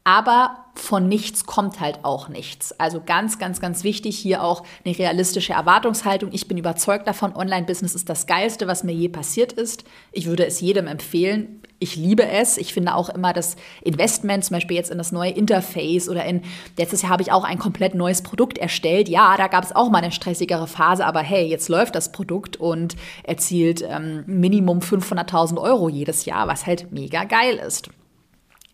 Aber 0.09 0.65
von 0.73 1.07
nichts 1.07 1.45
kommt 1.45 1.79
halt 1.79 1.99
auch 2.01 2.29
nichts. 2.29 2.71
Also 2.79 2.99
ganz, 2.99 3.37
ganz, 3.37 3.61
ganz 3.61 3.83
wichtig 3.83 4.17
hier 4.17 4.43
auch 4.43 4.63
eine 4.83 4.97
realistische 4.97 5.53
Erwartungshaltung. 5.53 6.31
Ich 6.33 6.47
bin 6.47 6.57
überzeugt 6.57 7.07
davon, 7.07 7.35
Online-Business 7.35 7.93
ist 7.93 8.09
das 8.09 8.25
Geilste, 8.25 8.65
was 8.65 8.83
mir 8.83 8.93
je 8.93 9.07
passiert 9.07 9.53
ist. 9.53 9.83
Ich 10.11 10.25
würde 10.25 10.47
es 10.47 10.61
jedem 10.61 10.87
empfehlen. 10.87 11.61
Ich 11.77 11.95
liebe 11.95 12.27
es. 12.27 12.57
Ich 12.57 12.73
finde 12.73 12.95
auch 12.95 13.09
immer 13.09 13.33
das 13.33 13.55
Investment, 13.83 14.43
zum 14.43 14.55
Beispiel 14.55 14.77
jetzt 14.77 14.89
in 14.89 14.97
das 14.97 15.11
neue 15.11 15.29
Interface 15.29 16.09
oder 16.09 16.25
in, 16.25 16.41
letztes 16.75 17.03
Jahr 17.03 17.11
habe 17.11 17.21
ich 17.21 17.31
auch 17.31 17.43
ein 17.43 17.59
komplett 17.59 17.93
neues 17.93 18.23
Produkt 18.23 18.57
erstellt. 18.57 19.09
Ja, 19.09 19.37
da 19.37 19.45
gab 19.45 19.63
es 19.63 19.75
auch 19.75 19.91
mal 19.91 19.99
eine 19.99 20.11
stressigere 20.11 20.65
Phase, 20.65 21.05
aber 21.05 21.19
hey, 21.19 21.45
jetzt 21.45 21.69
läuft 21.69 21.93
das 21.93 22.11
Produkt 22.11 22.57
und 22.57 22.95
erzielt 23.21 23.85
ähm, 23.87 24.23
Minimum 24.25 24.79
500.000 24.79 25.61
Euro 25.61 25.87
jedes 25.87 26.25
Jahr, 26.25 26.47
was 26.47 26.65
halt 26.65 26.91
mega 26.91 27.25
geil 27.25 27.57
ist. 27.57 27.91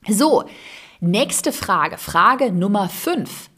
So, 0.07 0.43
Nächste 1.07 1.51
Frage, 1.51 1.99
Frage 1.99 2.51
Nummer 2.51 2.89
5. 2.89 3.51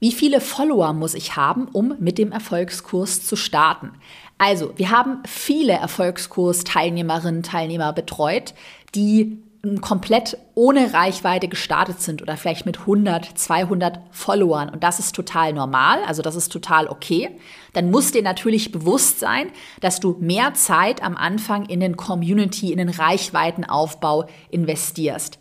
Wie 0.00 0.12
viele 0.12 0.42
Follower 0.42 0.92
muss 0.92 1.14
ich 1.14 1.34
haben, 1.34 1.66
um 1.72 1.94
mit 1.98 2.18
dem 2.18 2.30
Erfolgskurs 2.30 3.24
zu 3.24 3.36
starten? 3.36 3.92
Also, 4.36 4.74
wir 4.76 4.90
haben 4.90 5.22
viele 5.26 5.72
Erfolgskurs-Teilnehmerinnen, 5.72 7.42
Teilnehmer 7.42 7.94
betreut, 7.94 8.52
die 8.94 9.38
komplett 9.80 10.36
ohne 10.54 10.92
Reichweite 10.92 11.48
gestartet 11.48 12.02
sind 12.02 12.20
oder 12.20 12.36
vielleicht 12.36 12.66
mit 12.66 12.80
100, 12.80 13.38
200 13.38 14.00
Followern. 14.10 14.68
Und 14.68 14.84
das 14.84 14.98
ist 14.98 15.14
total 15.14 15.54
normal, 15.54 16.00
also 16.06 16.20
das 16.20 16.36
ist 16.36 16.52
total 16.52 16.86
okay. 16.88 17.30
Dann 17.72 17.90
muss 17.90 18.12
dir 18.12 18.22
natürlich 18.22 18.72
bewusst 18.72 19.20
sein, 19.20 19.46
dass 19.80 20.00
du 20.00 20.18
mehr 20.20 20.52
Zeit 20.52 21.02
am 21.02 21.16
Anfang 21.16 21.64
in 21.64 21.80
den 21.80 21.96
Community, 21.96 22.72
in 22.72 22.78
den 22.78 22.90
Reichweitenaufbau 22.90 24.26
investierst. 24.50 25.38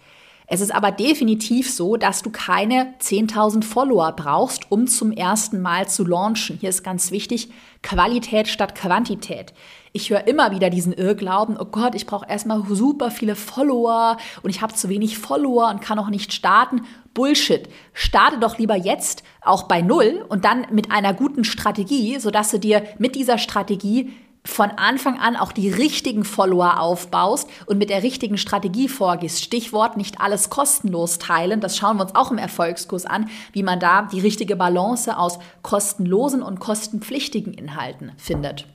Es 0.48 0.62
ist 0.62 0.74
aber 0.74 0.92
definitiv 0.92 1.74
so, 1.74 1.96
dass 1.96 2.22
du 2.22 2.30
keine 2.30 2.94
10.000 3.00 3.64
Follower 3.64 4.12
brauchst, 4.12 4.72
um 4.72 4.88
zum 4.88 5.12
ersten 5.12 5.62
Mal 5.62 5.88
zu 5.88 6.06
launchen. 6.06 6.58
Hier 6.60 6.70
ist 6.70 6.84
ganz 6.84 7.12
wichtig, 7.12 7.50
Qualität 7.82 8.48
statt 8.48 8.76
Quantität. 8.76 9.54
Ich 9.96 10.10
höre 10.10 10.28
immer 10.28 10.52
wieder 10.52 10.72
diesen 10.72 10.92
Irrglauben, 10.92 11.56
oh 11.60 11.66
Gott, 11.66 11.94
ich 11.94 12.08
brauche 12.08 12.28
erstmal 12.28 12.64
super 12.68 13.12
viele 13.12 13.36
Follower 13.36 14.18
und 14.42 14.50
ich 14.50 14.62
habe 14.62 14.74
zu 14.74 14.90
wenig 14.90 15.20
Follower 15.20 15.70
und 15.70 15.82
kann 15.82 16.00
auch 16.00 16.10
nicht 16.10 16.34
starten. 16.34 16.82
Bullshit. 17.14 17.70
Starte 17.94 18.40
doch 18.40 18.58
lieber 18.58 18.76
jetzt 18.76 19.24
auch 19.42 19.64
bei 19.64 19.82
Null 19.82 20.26
und 20.30 20.46
dann 20.46 20.66
mit 20.72 20.92
einer 20.92 21.14
guten 21.14 21.44
Strategie, 21.44 22.18
sodass 22.20 22.50
du 22.50 22.58
dir 22.58 22.84
mit 22.98 23.16
dieser 23.16 23.38
Strategie 23.38 24.12
von 24.46 24.72
Anfang 24.72 25.20
an 25.20 25.36
auch 25.36 25.52
die 25.52 25.70
richtigen 25.70 26.26
Follower 26.26 26.80
aufbaust 26.80 27.50
und 27.66 27.78
mit 27.78 27.90
der 27.90 28.04
richtigen 28.04 28.38
Strategie 28.38 28.90
vorgehst. 28.90 29.42
Stichwort 29.42 29.98
nicht 29.98 30.20
alles 30.20 30.50
kostenlos 30.50 31.18
teilen. 31.18 31.62
Das 31.62 31.78
schauen 31.78 31.98
wir 31.98 32.04
uns 32.04 32.16
auch 32.16 32.32
im 32.32 32.38
Erfolgskurs 32.38 33.06
an, 33.06 33.30
wie 33.54 33.64
man 33.64 33.80
da 33.80 34.04
die 34.04 34.20
richtige 34.20 34.56
Balance 34.56 35.18
aus 35.18 35.40
kostenlosen 35.62 36.44
und 36.44 36.60
kostenpflichtigen 36.60 37.54
Inhalten 37.54 38.12
findet. 38.18 38.68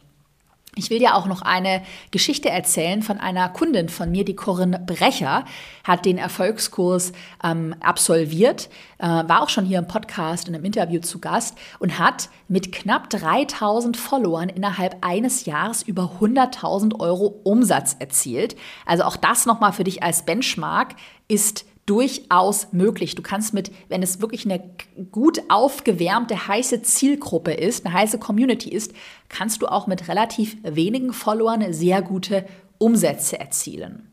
Ich 0.74 0.90
will 0.90 0.98
dir 0.98 1.14
auch 1.14 1.26
noch 1.26 1.42
eine 1.42 1.83
Geschichte 2.11 2.50
erzählen 2.50 3.02
von 3.02 3.18
einer 3.18 3.48
Kundin 3.48 3.88
von 3.88 4.11
mir, 4.11 4.24
die 4.24 4.37
Corinne 4.37 4.78
Brecher, 4.78 5.44
hat 5.83 6.04
den 6.04 6.18
Erfolgskurs 6.18 7.12
ähm, 7.42 7.74
absolviert, 7.81 8.68
äh, 8.98 9.07
war 9.07 9.42
auch 9.42 9.48
schon 9.48 9.64
hier 9.64 9.78
im 9.78 9.88
Podcast 9.88 10.46
in 10.46 10.54
einem 10.54 10.64
Interview 10.64 11.00
zu 11.00 11.18
Gast 11.18 11.57
und 11.78 11.98
hat 11.98 12.28
mit 12.46 12.70
knapp 12.70 13.11
3000 13.11 13.96
Followern 13.96 14.48
innerhalb 14.50 14.98
eines 15.00 15.46
Jahres 15.46 15.83
über 15.83 16.18
100.000 16.20 17.00
Euro 17.00 17.40
Umsatz 17.44 17.96
erzielt. 17.98 18.54
Also 18.87 19.04
auch 19.04 19.16
das 19.16 19.46
nochmal 19.46 19.72
für 19.72 19.85
dich 19.85 20.02
als 20.02 20.24
Benchmark 20.24 20.94
ist 21.28 21.64
durchaus 21.88 22.72
möglich. 22.72 23.14
Du 23.14 23.22
kannst 23.22 23.55
mit, 23.55 23.72
wenn 23.88 24.03
es 24.03 24.20
wirklich 24.20 24.44
eine 24.44 24.62
gut 25.11 25.40
aufgewärmte, 25.48 26.46
heiße 26.46 26.83
Zielgruppe 26.83 27.53
ist, 27.53 27.87
eine 27.87 27.94
heiße 27.94 28.18
Community 28.18 28.68
ist, 28.68 28.92
kannst 29.29 29.62
du 29.62 29.66
auch 29.66 29.87
mit 29.87 30.09
relativ 30.09 30.57
wenigen 30.62 31.12
Followern 31.12 31.72
sehr 31.72 32.03
gute 32.03 32.46
Umsätze 32.77 33.40
erzielen. 33.40 34.11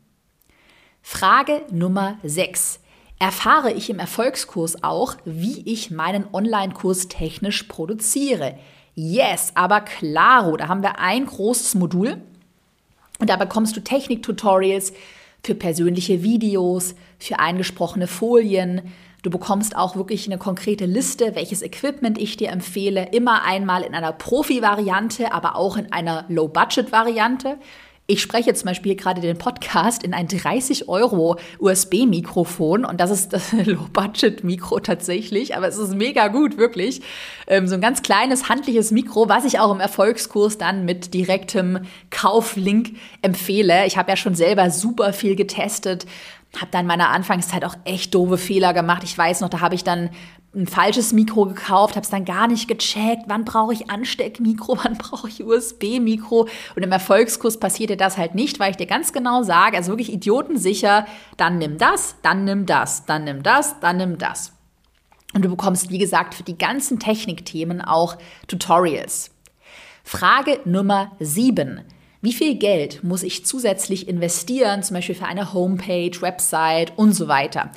Frage 1.02 1.62
Nummer 1.70 2.18
6. 2.22 2.80
Erfahre 3.18 3.72
ich 3.72 3.90
im 3.90 3.98
Erfolgskurs 3.98 4.82
auch, 4.82 5.16
wie 5.24 5.60
ich 5.70 5.90
meinen 5.90 6.26
Online-Kurs 6.32 7.08
technisch 7.08 7.64
produziere? 7.64 8.58
Yes, 8.94 9.52
aber 9.54 9.82
klaro, 9.82 10.56
da 10.56 10.68
haben 10.68 10.82
wir 10.82 10.98
ein 10.98 11.26
großes 11.26 11.74
Modul 11.74 12.22
und 13.18 13.30
da 13.30 13.36
bekommst 13.36 13.76
du 13.76 13.80
Technik-Tutorials, 13.82 14.92
für 15.46 15.54
persönliche 15.54 16.22
Videos, 16.22 16.96
für 17.18 17.38
eingesprochene 17.38 18.06
Folien. 18.06 18.82
Du 19.22 19.30
bekommst 19.30 19.76
auch 19.76 19.96
wirklich 19.96 20.26
eine 20.26 20.38
konkrete 20.38 20.86
Liste, 20.86 21.34
welches 21.34 21.62
Equipment 21.62 22.16
ich 22.16 22.36
dir 22.36 22.50
empfehle. 22.50 23.08
Immer 23.12 23.42
einmal 23.44 23.82
in 23.82 23.94
einer 23.94 24.12
Profi-Variante, 24.12 25.32
aber 25.32 25.56
auch 25.56 25.76
in 25.76 25.92
einer 25.92 26.24
Low-Budget-Variante. 26.28 27.58
Ich 28.08 28.22
spreche 28.22 28.54
zum 28.54 28.66
Beispiel 28.66 28.94
gerade 28.94 29.20
den 29.20 29.36
Podcast 29.36 30.04
in 30.04 30.14
ein 30.14 30.28
30 30.28 30.88
Euro 30.88 31.40
USB-Mikrofon 31.58 32.84
und 32.84 33.00
das 33.00 33.10
ist 33.10 33.32
das 33.32 33.50
Low-Budget-Mikro 33.64 34.78
tatsächlich, 34.78 35.56
aber 35.56 35.66
es 35.66 35.76
ist 35.76 35.92
mega 35.92 36.28
gut, 36.28 36.56
wirklich. 36.56 37.00
Ähm, 37.48 37.66
so 37.66 37.74
ein 37.74 37.80
ganz 37.80 38.02
kleines 38.02 38.48
handliches 38.48 38.92
Mikro, 38.92 39.28
was 39.28 39.44
ich 39.44 39.58
auch 39.58 39.74
im 39.74 39.80
Erfolgskurs 39.80 40.56
dann 40.56 40.84
mit 40.84 41.14
direktem 41.14 41.80
Kauflink 42.10 42.90
empfehle. 43.22 43.86
Ich 43.86 43.96
habe 43.96 44.10
ja 44.10 44.16
schon 44.16 44.36
selber 44.36 44.70
super 44.70 45.12
viel 45.12 45.34
getestet, 45.34 46.06
habe 46.60 46.70
dann 46.70 46.82
in 46.82 46.86
meiner 46.86 47.10
Anfangszeit 47.10 47.64
auch 47.64 47.76
echt 47.84 48.14
doofe 48.14 48.38
Fehler 48.38 48.72
gemacht. 48.74 49.02
Ich 49.04 49.16
weiß 49.16 49.40
noch, 49.40 49.48
da 49.48 49.60
habe 49.60 49.74
ich 49.74 49.84
dann 49.84 50.10
ein 50.54 50.66
falsches 50.66 51.12
Mikro 51.12 51.44
gekauft, 51.46 51.96
habe 51.96 52.04
es 52.04 52.10
dann 52.10 52.24
gar 52.24 52.48
nicht 52.48 52.66
gecheckt, 52.66 53.24
wann 53.26 53.44
brauche 53.44 53.74
ich 53.74 53.90
Ansteckmikro, 53.90 54.78
wann 54.82 54.96
brauche 54.96 55.28
ich 55.28 55.44
USB-Mikro. 55.44 56.48
Und 56.74 56.82
im 56.82 56.92
Erfolgskurs 56.92 57.60
passierte 57.60 57.96
das 57.96 58.16
halt 58.16 58.34
nicht, 58.34 58.58
weil 58.58 58.70
ich 58.70 58.76
dir 58.76 58.86
ganz 58.86 59.12
genau 59.12 59.42
sage, 59.42 59.76
also 59.76 59.92
wirklich 59.92 60.12
idiotensicher, 60.12 61.06
dann 61.36 61.58
nimm 61.58 61.78
das, 61.78 62.16
dann 62.22 62.44
nimm 62.44 62.66
das, 62.66 63.04
dann 63.04 63.24
nimm 63.24 63.42
das, 63.42 63.78
dann 63.80 63.98
nimm 63.98 64.18
das. 64.18 64.52
Und 65.34 65.44
du 65.44 65.50
bekommst, 65.50 65.90
wie 65.90 65.98
gesagt, 65.98 66.34
für 66.34 66.44
die 66.44 66.56
ganzen 66.56 66.98
Technikthemen 66.98 67.82
auch 67.82 68.16
Tutorials. 68.48 69.30
Frage 70.02 70.60
Nummer 70.64 71.12
7. 71.18 71.82
Wie 72.22 72.32
viel 72.32 72.56
Geld 72.56 73.04
muss 73.04 73.22
ich 73.22 73.44
zusätzlich 73.44 74.08
investieren, 74.08 74.82
zum 74.82 74.94
Beispiel 74.94 75.14
für 75.14 75.26
eine 75.26 75.52
Homepage, 75.52 76.20
Website 76.20 76.92
und 76.96 77.12
so 77.12 77.28
weiter? 77.28 77.70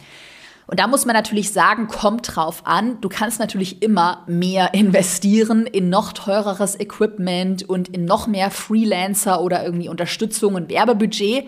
Und 0.70 0.80
da 0.80 0.86
muss 0.86 1.06
man 1.06 1.16
natürlich 1.16 1.52
sagen, 1.52 1.88
kommt 1.88 2.36
drauf 2.36 2.62
an. 2.66 3.02
Du 3.02 3.10
kannst 3.10 3.40
natürlich 3.40 3.82
immer 3.82 4.24
mehr 4.28 4.74
investieren 4.76 5.66
in 5.66 5.90
noch 5.90 6.14
teureres 6.14 6.80
Equipment 6.80 7.68
und 7.68 7.90
in 7.90 8.06
noch 8.06 8.28
mehr 8.28 8.52
Freelancer 8.52 9.42
oder 9.42 9.66
irgendwie 9.66 9.90
Unterstützung 9.90 10.54
und 10.54 10.70
Werbebudget. 10.70 11.46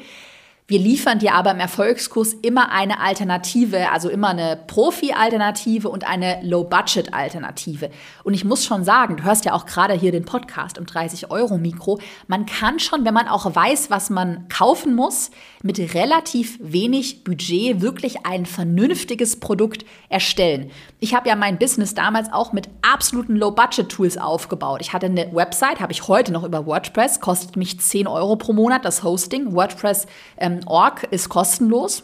Wir 0.71 0.79
liefern 0.79 1.19
dir 1.19 1.33
aber 1.33 1.51
im 1.51 1.59
Erfolgskurs 1.59 2.31
immer 2.31 2.71
eine 2.71 3.01
Alternative, 3.01 3.91
also 3.91 4.07
immer 4.07 4.29
eine 4.29 4.57
Profi-Alternative 4.67 5.89
und 5.89 6.07
eine 6.07 6.39
Low-Budget-Alternative. 6.43 7.89
Und 8.23 8.35
ich 8.35 8.45
muss 8.45 8.63
schon 8.63 8.85
sagen, 8.85 9.17
du 9.17 9.23
hörst 9.23 9.43
ja 9.43 9.51
auch 9.51 9.65
gerade 9.65 9.93
hier 9.93 10.13
den 10.13 10.23
Podcast 10.23 10.77
im 10.77 10.85
30-Euro-Mikro, 10.85 11.99
man 12.27 12.45
kann 12.45 12.79
schon, 12.79 13.03
wenn 13.03 13.13
man 13.13 13.27
auch 13.27 13.53
weiß, 13.53 13.89
was 13.89 14.09
man 14.09 14.47
kaufen 14.47 14.95
muss, 14.95 15.31
mit 15.61 15.77
relativ 15.93 16.57
wenig 16.61 17.25
Budget 17.25 17.81
wirklich 17.81 18.25
ein 18.25 18.45
vernünftiges 18.45 19.41
Produkt 19.41 19.83
erstellen. 20.07 20.71
Ich 21.01 21.13
habe 21.13 21.27
ja 21.27 21.35
mein 21.35 21.59
Business 21.59 21.95
damals 21.95 22.31
auch 22.31 22.53
mit 22.53 22.69
absoluten 22.81 23.35
Low-Budget-Tools 23.35 24.17
aufgebaut. 24.17 24.79
Ich 24.79 24.93
hatte 24.93 25.07
eine 25.07 25.35
Website, 25.35 25.81
habe 25.81 25.91
ich 25.91 26.07
heute 26.07 26.31
noch 26.31 26.45
über 26.45 26.65
WordPress, 26.65 27.19
kostet 27.19 27.57
mich 27.57 27.77
10 27.77 28.07
Euro 28.07 28.37
pro 28.37 28.53
Monat 28.53 28.85
das 28.85 29.03
Hosting. 29.03 29.53
WordPress 29.53 30.07
ähm, 30.37 30.60
Org 30.67 31.07
ist 31.11 31.29
kostenlos. 31.29 32.03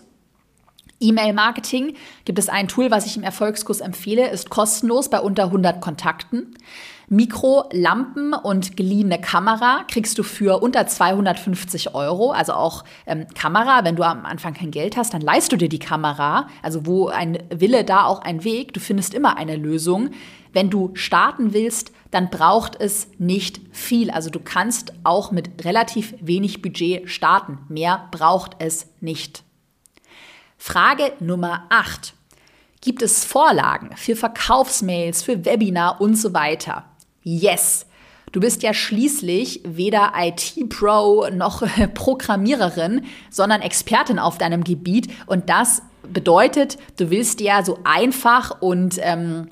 E-Mail-Marketing 1.00 1.96
gibt 2.26 2.39
es 2.39 2.50
ein 2.50 2.67
Tool, 2.67 2.89
was 2.89 3.06
ich 3.06 3.17
im 3.17 3.24
Erfolgskurs 3.24 3.82
empfehle, 3.82 4.30
ist 4.30 4.50
kostenlos 4.50 5.10
bei 5.10 5.20
unter 5.20 5.46
100 5.46 5.80
Kontakten. 5.80 6.56
Mikro, 7.10 7.70
Lampen 7.72 8.34
und 8.34 8.76
geliehene 8.76 9.22
Kamera 9.22 9.86
kriegst 9.88 10.17
du 10.17 10.24
für 10.24 10.62
unter 10.62 10.88
250 10.88 11.96
Euro. 11.96 12.32
Also 12.32 12.52
auch 12.52 12.84
ähm, 13.06 13.28
Kamera, 13.34 13.86
wenn 13.86 13.96
du 13.96 14.04
am 14.04 14.26
Anfang 14.26 14.54
kein 14.54 14.72
Geld 14.72 14.98
hast, 14.98 15.13
dann 15.13 15.22
leist 15.22 15.54
du 15.54 15.56
dir 15.56 15.70
die 15.70 15.80
Kamera. 15.80 16.50
Also 16.62 16.86
wo 16.86 17.08
ein 17.08 17.38
Wille, 17.50 17.86
da 17.86 18.04
auch 18.04 18.20
ein 18.24 18.43
Weg. 18.43 18.74
Du 18.74 18.82
findest 18.82 19.13
immer 19.13 19.38
eine 19.38 19.56
Lösung. 19.56 20.10
Wenn 20.52 20.70
du 20.70 20.91
starten 20.96 21.54
willst, 21.54 21.93
dann 22.12 22.30
braucht 22.30 22.80
es 22.80 23.10
nicht 23.17 23.62
viel. 23.72 24.12
Also 24.12 24.30
du 24.30 24.39
kannst 24.39 24.93
auch 25.04 25.32
mit 25.32 25.65
relativ 25.65 26.13
wenig 26.20 26.62
Budget 26.62 27.10
starten. 27.10 27.60
Mehr 27.70 28.08
braucht 28.12 28.56
es 28.60 28.88
nicht. 29.02 29.43
Frage 30.58 31.13
Nummer 31.20 31.65
8. 31.70 32.13
Gibt 32.82 33.02
es 33.02 33.26
Vorlagen 33.26 33.96
für 33.96 34.15
Verkaufsmails, 34.15 35.24
für 35.24 35.46
Webinar 35.46 36.00
und 36.00 36.15
so 36.15 36.34
weiter? 36.34 36.86
Yes. 37.24 37.86
Du 38.32 38.41
bist 38.41 38.62
ja 38.62 38.74
schließlich 38.74 39.62
weder 39.63 40.13
IT-Pro 40.15 41.30
noch 41.32 41.63
Programmiererin, 41.93 43.06
sondern 43.30 43.62
Expertin 43.62 44.20
auf 44.20 44.38
deinem 44.38 44.63
Gebiet. 44.63 45.10
Und 45.26 45.50
das 45.50 45.82
bedeutet, 46.13 46.78
du 46.98 47.10
willst 47.10 47.41
ja 47.41 47.63
so 47.63 47.80
einfach 47.84 48.62
und 48.62 48.98
ähm, 49.02 49.50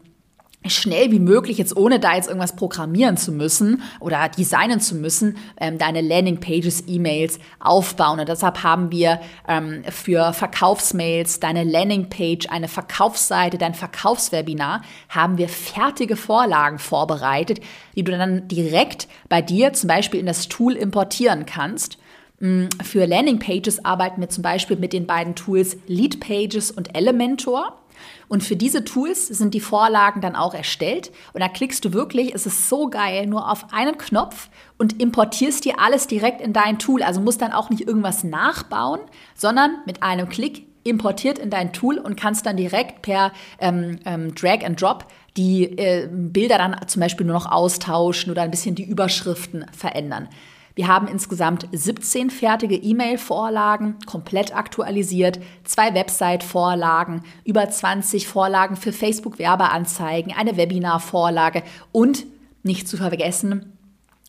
schnell 0.67 1.11
wie 1.11 1.19
möglich, 1.19 1.57
jetzt 1.57 1.75
ohne 1.75 1.99
da 1.99 2.15
jetzt 2.15 2.27
irgendwas 2.27 2.55
programmieren 2.55 3.17
zu 3.17 3.31
müssen 3.31 3.81
oder 3.99 4.29
designen 4.29 4.79
zu 4.79 4.95
müssen, 4.95 5.37
ähm, 5.59 5.77
deine 5.77 6.01
Landingpages, 6.01 6.83
E-Mails 6.87 7.39
aufbauen. 7.59 8.19
Und 8.19 8.29
deshalb 8.29 8.63
haben 8.63 8.91
wir 8.91 9.19
ähm, 9.47 9.83
für 9.89 10.33
Verkaufsmails, 10.33 11.39
deine 11.39 11.63
Landingpage, 11.63 12.49
eine 12.49 12.67
Verkaufsseite, 12.67 13.57
dein 13.57 13.73
Verkaufswebinar, 13.73 14.81
haben 15.09 15.37
wir 15.37 15.49
fertige 15.49 16.15
Vorlagen 16.15 16.79
vorbereitet, 16.79 17.59
die 17.95 18.03
du 18.03 18.11
dann 18.11 18.47
direkt 18.47 19.07
bei 19.29 19.41
dir 19.41 19.73
zum 19.73 19.87
Beispiel 19.87 20.19
in 20.19 20.25
das 20.25 20.47
Tool 20.47 20.73
importieren 20.73 21.45
kannst. 21.45 21.97
Mm, 22.39 22.65
für 22.83 23.05
Landingpages 23.05 23.85
arbeiten 23.85 24.21
wir 24.21 24.29
zum 24.29 24.43
Beispiel 24.43 24.77
mit 24.77 24.93
den 24.93 25.05
beiden 25.05 25.35
Tools 25.35 25.77
Leadpages 25.87 26.71
und 26.71 26.95
Elementor. 26.95 27.77
Und 28.27 28.43
für 28.43 28.55
diese 28.55 28.83
Tools 28.83 29.27
sind 29.27 29.53
die 29.53 29.59
Vorlagen 29.59 30.21
dann 30.21 30.35
auch 30.35 30.53
erstellt. 30.53 31.11
Und 31.33 31.41
da 31.41 31.47
klickst 31.47 31.83
du 31.85 31.93
wirklich, 31.93 32.33
es 32.33 32.45
ist 32.45 32.69
so 32.69 32.89
geil, 32.89 33.27
nur 33.27 33.51
auf 33.51 33.73
einen 33.73 33.97
Knopf 33.97 34.49
und 34.77 35.01
importierst 35.01 35.65
dir 35.65 35.79
alles 35.79 36.07
direkt 36.07 36.41
in 36.41 36.53
dein 36.53 36.79
Tool. 36.79 37.03
Also 37.03 37.21
musst 37.21 37.41
dann 37.41 37.51
auch 37.51 37.69
nicht 37.69 37.87
irgendwas 37.87 38.23
nachbauen, 38.23 38.99
sondern 39.35 39.77
mit 39.85 40.03
einem 40.03 40.29
Klick 40.29 40.65
importiert 40.83 41.39
in 41.39 41.49
dein 41.49 41.73
Tool 41.73 41.97
und 41.97 42.15
kannst 42.15 42.45
dann 42.45 42.57
direkt 42.57 43.01
per 43.01 43.31
ähm, 43.59 43.99
ähm, 44.05 44.35
Drag 44.35 44.63
and 44.63 44.79
Drop 44.79 45.05
die 45.37 45.65
äh, 45.77 46.07
Bilder 46.09 46.57
dann 46.57 46.75
zum 46.87 47.01
Beispiel 47.01 47.25
nur 47.25 47.35
noch 47.35 47.51
austauschen 47.51 48.31
oder 48.31 48.43
ein 48.43 48.51
bisschen 48.51 48.75
die 48.75 48.85
Überschriften 48.85 49.65
verändern. 49.75 50.29
Wir 50.75 50.89
haben 50.89 51.07
insgesamt 51.07 51.67
17 51.71 52.29
fertige 52.29 52.75
E-Mail-Vorlagen, 52.75 53.95
komplett 54.05 54.53
aktualisiert, 54.53 55.39
zwei 55.63 55.93
Website-Vorlagen, 55.93 57.23
über 57.45 57.69
20 57.69 58.27
Vorlagen 58.27 58.75
für 58.75 58.91
Facebook-Werbeanzeigen, 58.91 60.33
eine 60.33 60.57
Webinar-Vorlage 60.57 61.63
und 61.93 62.25
nicht 62.63 62.89
zu 62.89 62.97
vergessen, 62.97 63.71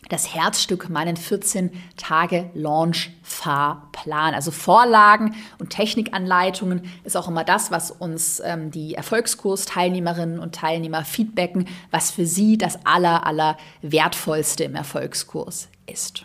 das 0.08 0.32
Herzstück 0.34 0.88
meinen 0.88 1.16
14 1.16 1.72
Tage 1.96 2.50
Launch 2.54 3.10
Fahrplan. 3.24 4.34
Also 4.34 4.52
Vorlagen 4.52 5.34
und 5.58 5.70
Technikanleitungen 5.70 6.82
ist 7.02 7.16
auch 7.16 7.26
immer 7.26 7.42
das, 7.42 7.72
was 7.72 7.90
uns 7.90 8.40
ähm, 8.44 8.70
die 8.70 8.94
Erfolgskurs-Teilnehmerinnen 8.94 10.38
und 10.38 10.54
Teilnehmer 10.54 11.04
feedbacken, 11.04 11.66
was 11.90 12.12
für 12.12 12.24
sie 12.26 12.56
das 12.56 12.78
aller, 12.86 13.26
aller 13.26 13.56
wertvollste 13.82 14.62
im 14.62 14.76
Erfolgskurs 14.76 15.68
ist. 15.86 16.24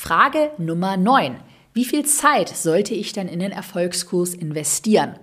Frage 0.00 0.52
Nummer 0.58 0.96
9. 0.96 1.38
Wie 1.74 1.84
viel 1.84 2.04
Zeit 2.04 2.50
sollte 2.50 2.94
ich 2.94 3.12
denn 3.12 3.26
in 3.26 3.40
den 3.40 3.50
Erfolgskurs 3.50 4.32
investieren? 4.32 5.16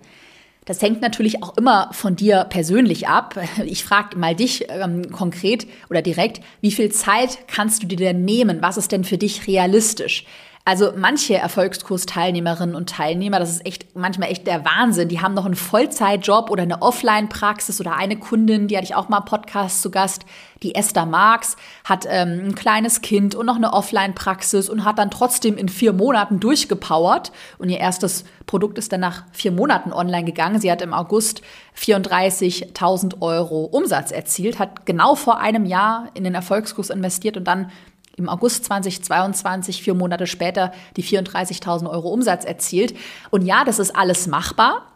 Das 0.66 0.82
hängt 0.82 1.02
natürlich 1.02 1.42
auch 1.42 1.56
immer 1.56 1.88
von 1.94 2.18
dir 2.18 2.44
persönlich 2.50 3.08
ab. 3.08 3.40
Ich 3.66 3.86
frage 3.86 4.18
mal 4.18 4.36
dich 4.36 4.66
ähm, 4.68 5.10
konkret 5.14 5.66
oder 5.90 6.02
direkt, 6.02 6.42
wie 6.60 6.74
viel 6.74 6.92
Zeit 6.92 7.48
kannst 7.48 7.84
du 7.84 7.88
dir 7.88 7.96
denn 7.96 8.26
nehmen? 8.26 8.62
Was 8.62 8.76
ist 8.76 8.92
denn 8.92 9.06
für 9.06 9.18
dich 9.18 9.48
realistisch? 9.48 10.26
Also 10.68 10.94
manche 10.98 11.36
Erfolgskursteilnehmerinnen 11.36 12.74
und 12.74 12.90
Teilnehmer, 12.90 13.38
das 13.38 13.52
ist 13.52 13.66
echt 13.68 13.96
manchmal 13.96 14.32
echt 14.32 14.48
der 14.48 14.66
Wahnsinn. 14.66 15.10
Die 15.10 15.22
haben 15.22 15.36
noch 15.36 15.46
einen 15.46 15.54
Vollzeitjob 15.54 16.50
oder 16.50 16.64
eine 16.64 16.82
Offline-Praxis 16.82 17.80
oder 17.80 17.96
eine 17.96 18.18
Kundin, 18.18 18.68
die 18.68 18.76
hatte 18.76 18.86
ich 18.86 18.96
auch 18.96 19.08
mal 19.08 19.20
Podcast 19.20 19.84
zu 19.84 19.92
Gast, 19.92 20.26
die 20.64 20.74
Esther 20.74 21.06
Marx, 21.06 21.56
hat 21.84 22.08
ähm, 22.10 22.46
ein 22.46 22.56
kleines 22.56 23.02
Kind 23.02 23.36
und 23.36 23.46
noch 23.46 23.58
eine 23.58 23.74
Offline-Praxis 23.74 24.68
und 24.68 24.84
hat 24.84 24.98
dann 24.98 25.12
trotzdem 25.12 25.56
in 25.56 25.70
vier 25.70 25.94
Monaten 25.94 26.40
durchgepowert. 26.40 27.32
Und 27.60 27.70
ihr 27.70 27.80
erstes 27.80 28.26
Produkt 28.48 28.80
ist 28.80 28.92
dann 28.92 29.02
nach 29.02 29.26
vier 29.34 29.52
Monaten 29.52 29.94
online 29.94 30.26
gegangen. 30.26 30.60
Sie 30.60 30.72
hat 30.72 30.82
im 30.82 30.96
August 30.96 31.44
34.000 31.78 33.22
Euro 33.22 33.66
Umsatz 33.66 34.10
erzielt, 34.10 34.58
hat 34.58 34.88
genau 34.88 35.14
vor 35.14 35.38
einem 35.38 35.66
Jahr 35.66 36.10
in 36.16 36.24
den 36.24 36.34
Erfolgskurs 36.34 36.90
investiert 36.90 37.38
und 37.38 37.44
dann 37.44 37.70
im 38.18 38.30
August 38.30 38.66
2022, 38.66 39.82
vier 39.82 39.94
Monate 39.94 40.28
später, 40.28 40.72
die 40.96 41.04
34.000 41.04 41.90
Euro 41.90 42.10
Umsatz 42.10 42.46
erzielt. 42.46 42.96
Und 43.30 43.46
ja, 43.46 43.64
das 43.66 43.80
ist 43.80 43.96
alles 43.96 44.28
machbar. 44.28 44.88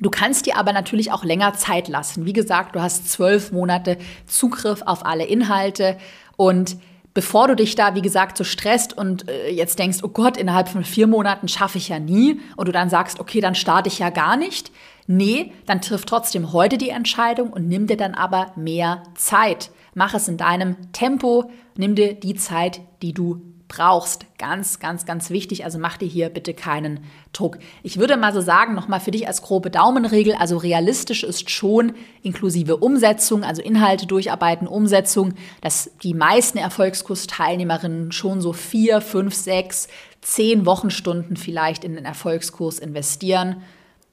Du 0.00 0.08
kannst 0.08 0.46
dir 0.46 0.56
aber 0.56 0.72
natürlich 0.72 1.12
auch 1.12 1.24
länger 1.24 1.52
Zeit 1.54 1.88
lassen. 1.88 2.24
Wie 2.24 2.32
gesagt, 2.32 2.74
du 2.74 2.80
hast 2.80 3.10
zwölf 3.10 3.52
Monate 3.52 3.98
Zugriff 4.26 4.82
auf 4.86 5.04
alle 5.04 5.24
Inhalte 5.24 5.98
und 6.36 6.76
bevor 7.12 7.48
du 7.48 7.56
dich 7.56 7.74
da, 7.74 7.94
wie 7.94 8.02
gesagt, 8.02 8.38
so 8.38 8.44
stresst 8.44 8.96
und 8.96 9.28
äh, 9.28 9.50
jetzt 9.50 9.78
denkst, 9.78 9.98
oh 10.02 10.08
Gott, 10.08 10.36
innerhalb 10.36 10.68
von 10.68 10.84
vier 10.84 11.06
Monaten 11.06 11.48
schaffe 11.48 11.76
ich 11.76 11.88
ja 11.88 11.98
nie 11.98 12.40
und 12.56 12.68
du 12.68 12.72
dann 12.72 12.88
sagst, 12.88 13.20
okay, 13.20 13.40
dann 13.40 13.54
starte 13.54 13.88
ich 13.88 13.98
ja 13.98 14.10
gar 14.10 14.36
nicht. 14.36 14.70
Nee, 15.06 15.52
dann 15.66 15.82
triff 15.82 16.06
trotzdem 16.06 16.52
heute 16.52 16.78
die 16.78 16.90
Entscheidung 16.90 17.52
und 17.52 17.68
nimm 17.68 17.86
dir 17.86 17.96
dann 17.96 18.14
aber 18.14 18.52
mehr 18.56 19.02
Zeit. 19.16 19.70
Mach 19.94 20.14
es 20.14 20.28
in 20.28 20.36
deinem 20.36 20.92
Tempo, 20.92 21.50
nimm 21.76 21.94
dir 21.94 22.14
die 22.14 22.34
Zeit, 22.34 22.80
die 23.02 23.12
du 23.12 23.42
brauchst. 23.70 24.26
Ganz, 24.36 24.80
ganz, 24.80 25.06
ganz 25.06 25.30
wichtig. 25.30 25.64
Also 25.64 25.78
mach 25.78 25.96
dir 25.96 26.08
hier 26.08 26.28
bitte 26.28 26.52
keinen 26.52 27.00
Druck. 27.32 27.58
Ich 27.82 27.98
würde 27.98 28.16
mal 28.16 28.34
so 28.34 28.40
sagen, 28.40 28.74
nochmal 28.74 29.00
für 29.00 29.12
dich 29.12 29.26
als 29.28 29.42
grobe 29.42 29.70
Daumenregel, 29.70 30.34
also 30.34 30.58
realistisch 30.58 31.22
ist 31.22 31.50
schon 31.50 31.92
inklusive 32.22 32.78
Umsetzung, 32.78 33.44
also 33.44 33.62
Inhalte 33.62 34.06
durcharbeiten, 34.06 34.66
Umsetzung, 34.66 35.34
dass 35.62 35.92
die 36.02 36.14
meisten 36.14 36.58
Erfolgskursteilnehmerinnen 36.58 38.12
schon 38.12 38.40
so 38.40 38.52
vier, 38.52 39.00
fünf, 39.00 39.34
sechs, 39.34 39.88
zehn 40.20 40.66
Wochenstunden 40.66 41.36
vielleicht 41.36 41.84
in 41.84 41.94
den 41.94 42.04
Erfolgskurs 42.04 42.80
investieren. 42.80 43.62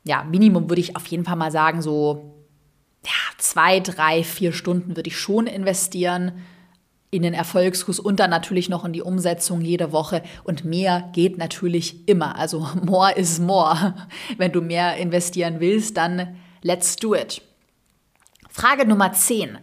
Ja, 0.04 0.24
Minimum 0.24 0.70
würde 0.70 0.82
ich 0.82 0.96
auf 0.96 1.08
jeden 1.08 1.26
Fall 1.26 1.36
mal 1.36 1.52
sagen, 1.52 1.82
so 1.82 2.37
ja, 3.08 3.14
zwei, 3.38 3.80
drei, 3.80 4.24
vier 4.24 4.52
Stunden 4.52 4.98
würde 4.98 5.10
ich 5.10 5.18
schon 5.18 5.48
investieren 5.48 6.44
in 7.10 7.22
den 7.22 7.34
Erfolgskurs 7.34 8.00
und 8.00 8.20
dann 8.20 8.30
natürlich 8.30 8.68
noch 8.68 8.84
in 8.84 8.92
die 8.92 9.02
Umsetzung 9.02 9.62
jede 9.62 9.94
Woche. 9.94 10.24
Und 10.44 10.66
mehr 10.66 11.10
geht 11.14 11.38
natürlich 11.38 12.08
immer. 12.10 12.36
Also 12.38 12.68
more 12.84 13.14
is 13.14 13.40
more. 13.40 13.96
Wenn 14.38 14.52
du 14.52 14.62
mehr 14.62 14.98
investieren 14.98 15.62
willst, 15.62 15.96
dann 15.96 16.38
let's 16.62 16.98
do 16.98 17.16
it. 17.16 17.42
Frage 18.50 18.86
Nummer 18.86 19.14
10. 19.14 19.58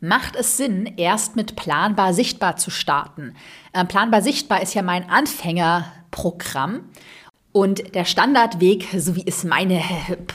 Macht 0.00 0.36
es 0.36 0.56
Sinn, 0.56 0.94
erst 0.96 1.36
mit 1.36 1.56
Planbar 1.56 2.12
Sichtbar 2.12 2.56
zu 2.56 2.70
starten? 2.70 3.36
Äh, 3.72 3.84
Planbar 3.84 4.20
Sichtbar 4.20 4.60
ist 4.60 4.74
ja 4.74 4.82
mein 4.82 5.08
Anfängerprogramm. 5.08 6.90
Und 7.52 7.94
der 7.94 8.06
Standardweg, 8.06 8.88
so 8.96 9.14
wie 9.14 9.26
es 9.26 9.44
meine 9.44 9.82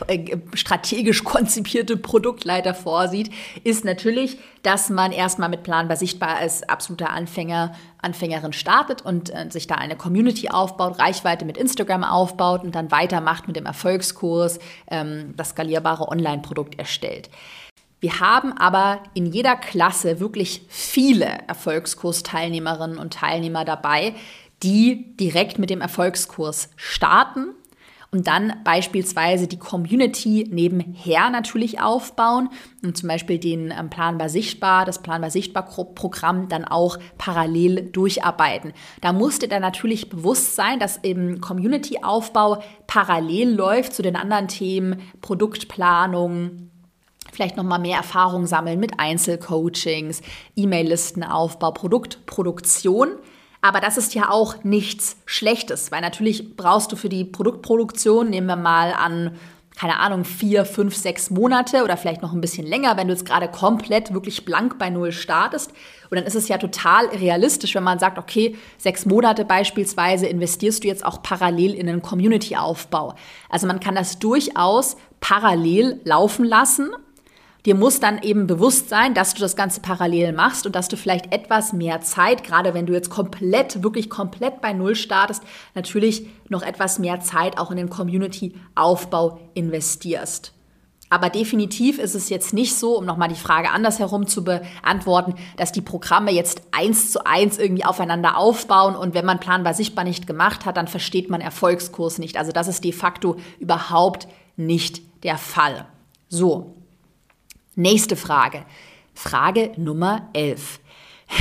äh, 0.05 0.37
strategisch 0.53 1.23
konzipierte 1.23 1.97
Produktleiter 1.97 2.75
vorsieht, 2.75 3.31
ist 3.63 3.83
natürlich, 3.83 4.37
dass 4.61 4.91
man 4.91 5.11
erstmal 5.11 5.49
mit 5.49 5.63
Planbar 5.63 5.97
sichtbar 5.97 6.37
als 6.37 6.61
absoluter 6.61 7.09
Anfänger, 7.09 7.73
Anfängerin 7.99 8.53
startet 8.53 9.01
und 9.01 9.33
äh, 9.33 9.49
sich 9.49 9.65
da 9.65 9.75
eine 9.75 9.95
Community 9.95 10.49
aufbaut, 10.49 10.99
Reichweite 10.99 11.43
mit 11.43 11.57
Instagram 11.57 12.03
aufbaut 12.03 12.63
und 12.63 12.75
dann 12.75 12.91
weitermacht 12.91 13.47
mit 13.47 13.55
dem 13.55 13.65
Erfolgskurs, 13.65 14.59
ähm, 14.91 15.33
das 15.35 15.49
skalierbare 15.49 16.07
Online-Produkt 16.09 16.77
erstellt. 16.77 17.31
Wir 17.99 18.19
haben 18.19 18.53
aber 18.53 18.99
in 19.15 19.25
jeder 19.25 19.55
Klasse 19.55 20.19
wirklich 20.19 20.61
viele 20.69 21.25
Erfolgskursteilnehmerinnen 21.47 22.99
und 22.99 23.13
Teilnehmer 23.13 23.65
dabei, 23.65 24.13
die 24.63 25.15
direkt 25.17 25.59
mit 25.59 25.69
dem 25.69 25.81
Erfolgskurs 25.81 26.69
starten 26.75 27.53
und 28.09 28.27
dann 28.27 28.53
beispielsweise 28.63 29.47
die 29.47 29.59
Community 29.59 30.47
nebenher 30.49 31.29
natürlich 31.29 31.81
aufbauen 31.81 32.49
und 32.81 32.97
zum 32.97 33.09
Beispiel 33.09 33.37
den 33.37 33.73
ähm, 33.77 33.89
Planbar 33.89 34.29
Sichtbar, 34.29 34.85
das 34.85 35.01
Planbar 35.01 35.29
Sichtbar 35.29 35.63
Programm 35.93 36.47
dann 36.47 36.63
auch 36.63 36.97
parallel 37.17 37.89
durcharbeiten. 37.91 38.73
Da 39.01 39.11
musste 39.11 39.47
dann 39.47 39.61
natürlich 39.61 40.09
bewusst 40.09 40.55
sein, 40.55 40.79
dass 40.79 41.03
eben 41.03 41.41
Community-Aufbau 41.41 42.63
parallel 42.87 43.53
läuft 43.53 43.93
zu 43.93 44.01
den 44.01 44.15
anderen 44.15 44.47
Themen, 44.47 45.01
Produktplanung, 45.21 46.71
vielleicht 47.33 47.57
noch 47.57 47.65
mal 47.65 47.77
mehr 47.77 47.97
Erfahrung 47.97 48.45
sammeln 48.45 48.79
mit 48.79 48.99
Einzelcoachings, 48.99 50.21
E-Mail-Listenaufbau, 50.55 51.71
Produktproduktion. 51.71 53.09
Aber 53.61 53.79
das 53.79 53.97
ist 53.97 54.13
ja 54.13 54.29
auch 54.29 54.63
nichts 54.63 55.17
Schlechtes, 55.25 55.91
weil 55.91 56.01
natürlich 56.01 56.55
brauchst 56.55 56.91
du 56.91 56.95
für 56.95 57.09
die 57.09 57.25
Produktproduktion, 57.25 58.29
nehmen 58.29 58.47
wir 58.47 58.55
mal 58.55 58.93
an, 58.93 59.37
keine 59.77 59.99
Ahnung, 59.99 60.25
vier, 60.25 60.65
fünf, 60.65 60.95
sechs 60.95 61.29
Monate 61.29 61.83
oder 61.83 61.97
vielleicht 61.97 62.23
noch 62.23 62.33
ein 62.33 62.41
bisschen 62.41 62.65
länger, 62.65 62.97
wenn 62.97 63.07
du 63.07 63.13
jetzt 63.13 63.27
gerade 63.27 63.47
komplett 63.47 64.11
wirklich 64.11 64.43
blank 64.43 64.79
bei 64.79 64.89
Null 64.89 65.11
startest. 65.11 65.71
Und 66.09 66.17
dann 66.17 66.25
ist 66.25 66.35
es 66.35 66.47
ja 66.47 66.57
total 66.57 67.05
realistisch, 67.07 67.75
wenn 67.75 67.83
man 67.83 67.99
sagt, 67.99 68.17
okay, 68.17 68.55
sechs 68.79 69.05
Monate 69.05 69.45
beispielsweise 69.45 70.25
investierst 70.25 70.83
du 70.83 70.87
jetzt 70.87 71.05
auch 71.05 71.21
parallel 71.21 71.75
in 71.75 71.87
einen 71.87 72.01
Community-Aufbau. 72.01 73.13
Also 73.49 73.67
man 73.67 73.79
kann 73.79 73.93
das 73.93 74.17
durchaus 74.17 74.97
parallel 75.19 76.01
laufen 76.05 76.45
lassen 76.45 76.89
Dir 77.67 77.75
muss 77.75 77.99
dann 77.99 78.21
eben 78.21 78.47
bewusst 78.47 78.87
sein, 78.87 79.13
dass 79.13 79.33
du 79.33 79.41
das 79.41 79.57
Ganze 79.57 79.81
parallel 79.81 80.31
machst 80.31 80.65
und 80.65 80.73
dass 80.73 80.87
du 80.87 80.95
vielleicht 80.95 81.33
etwas 81.33 81.73
mehr 81.73 81.99
Zeit, 81.99 82.45
gerade 82.45 82.73
wenn 82.73 82.85
du 82.85 82.93
jetzt 82.93 83.09
komplett, 83.09 83.83
wirklich 83.83 84.09
komplett 84.09 84.61
bei 84.61 84.71
Null 84.71 84.95
startest, 84.95 85.43
natürlich 85.75 86.29
noch 86.47 86.61
etwas 86.61 86.97
mehr 86.97 87.19
Zeit 87.19 87.57
auch 87.57 87.69
in 87.69 87.75
den 87.75 87.89
Community-Aufbau 87.89 89.41
investierst. 89.53 90.53
Aber 91.09 91.29
definitiv 91.29 91.99
ist 91.99 92.15
es 92.15 92.29
jetzt 92.29 92.53
nicht 92.53 92.73
so, 92.73 92.97
um 92.97 93.03
nochmal 93.03 93.27
die 93.27 93.35
Frage 93.35 93.71
andersherum 93.71 94.27
zu 94.27 94.45
beantworten, 94.45 95.35
dass 95.57 95.73
die 95.73 95.81
Programme 95.81 96.31
jetzt 96.31 96.61
eins 96.71 97.11
zu 97.11 97.25
eins 97.25 97.57
irgendwie 97.57 97.83
aufeinander 97.83 98.37
aufbauen 98.37 98.95
und 98.95 99.13
wenn 99.13 99.25
man 99.25 99.41
planbar 99.41 99.73
sichtbar 99.73 100.05
nicht 100.05 100.25
gemacht 100.25 100.65
hat, 100.65 100.77
dann 100.77 100.87
versteht 100.87 101.29
man 101.29 101.41
Erfolgskurs 101.41 102.17
nicht. 102.17 102.37
Also 102.37 102.53
das 102.53 102.69
ist 102.69 102.85
de 102.85 102.93
facto 102.93 103.35
überhaupt 103.59 104.29
nicht 104.55 105.01
der 105.23 105.37
Fall. 105.37 105.85
So, 106.29 106.76
Nächste 107.79 108.15
Frage. 108.15 108.65
Frage 109.13 109.71
Nummer 109.77 110.29
11. 110.33 110.79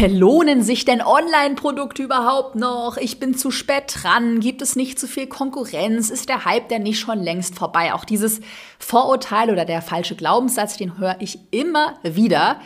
Lohnen 0.09 0.63
sich 0.63 0.85
denn 0.85 1.01
Online-Produkte 1.01 2.03
überhaupt 2.03 2.57
noch? 2.57 2.99
Ich 2.99 3.19
bin 3.19 3.35
zu 3.39 3.51
spät 3.51 3.85
dran. 4.03 4.41
Gibt 4.41 4.61
es 4.61 4.77
nicht 4.77 4.99
zu 4.99 5.09
viel 5.09 5.29
Konkurrenz? 5.29 6.11
Ist 6.11 6.29
der 6.29 6.45
Hype 6.45 6.69
denn 6.69 6.83
nicht 6.83 7.01
schon 7.01 7.23
längst 7.23 7.55
vorbei? 7.55 7.95
Auch 7.95 8.05
dieses 8.05 8.43
Vorurteil 8.79 9.51
oder 9.51 9.65
der 9.65 9.81
falsche 9.81 10.15
Glaubenssatz, 10.15 10.77
den 10.77 10.99
höre 10.99 11.17
ich 11.21 11.39
immer 11.53 11.95
wieder. 12.03 12.61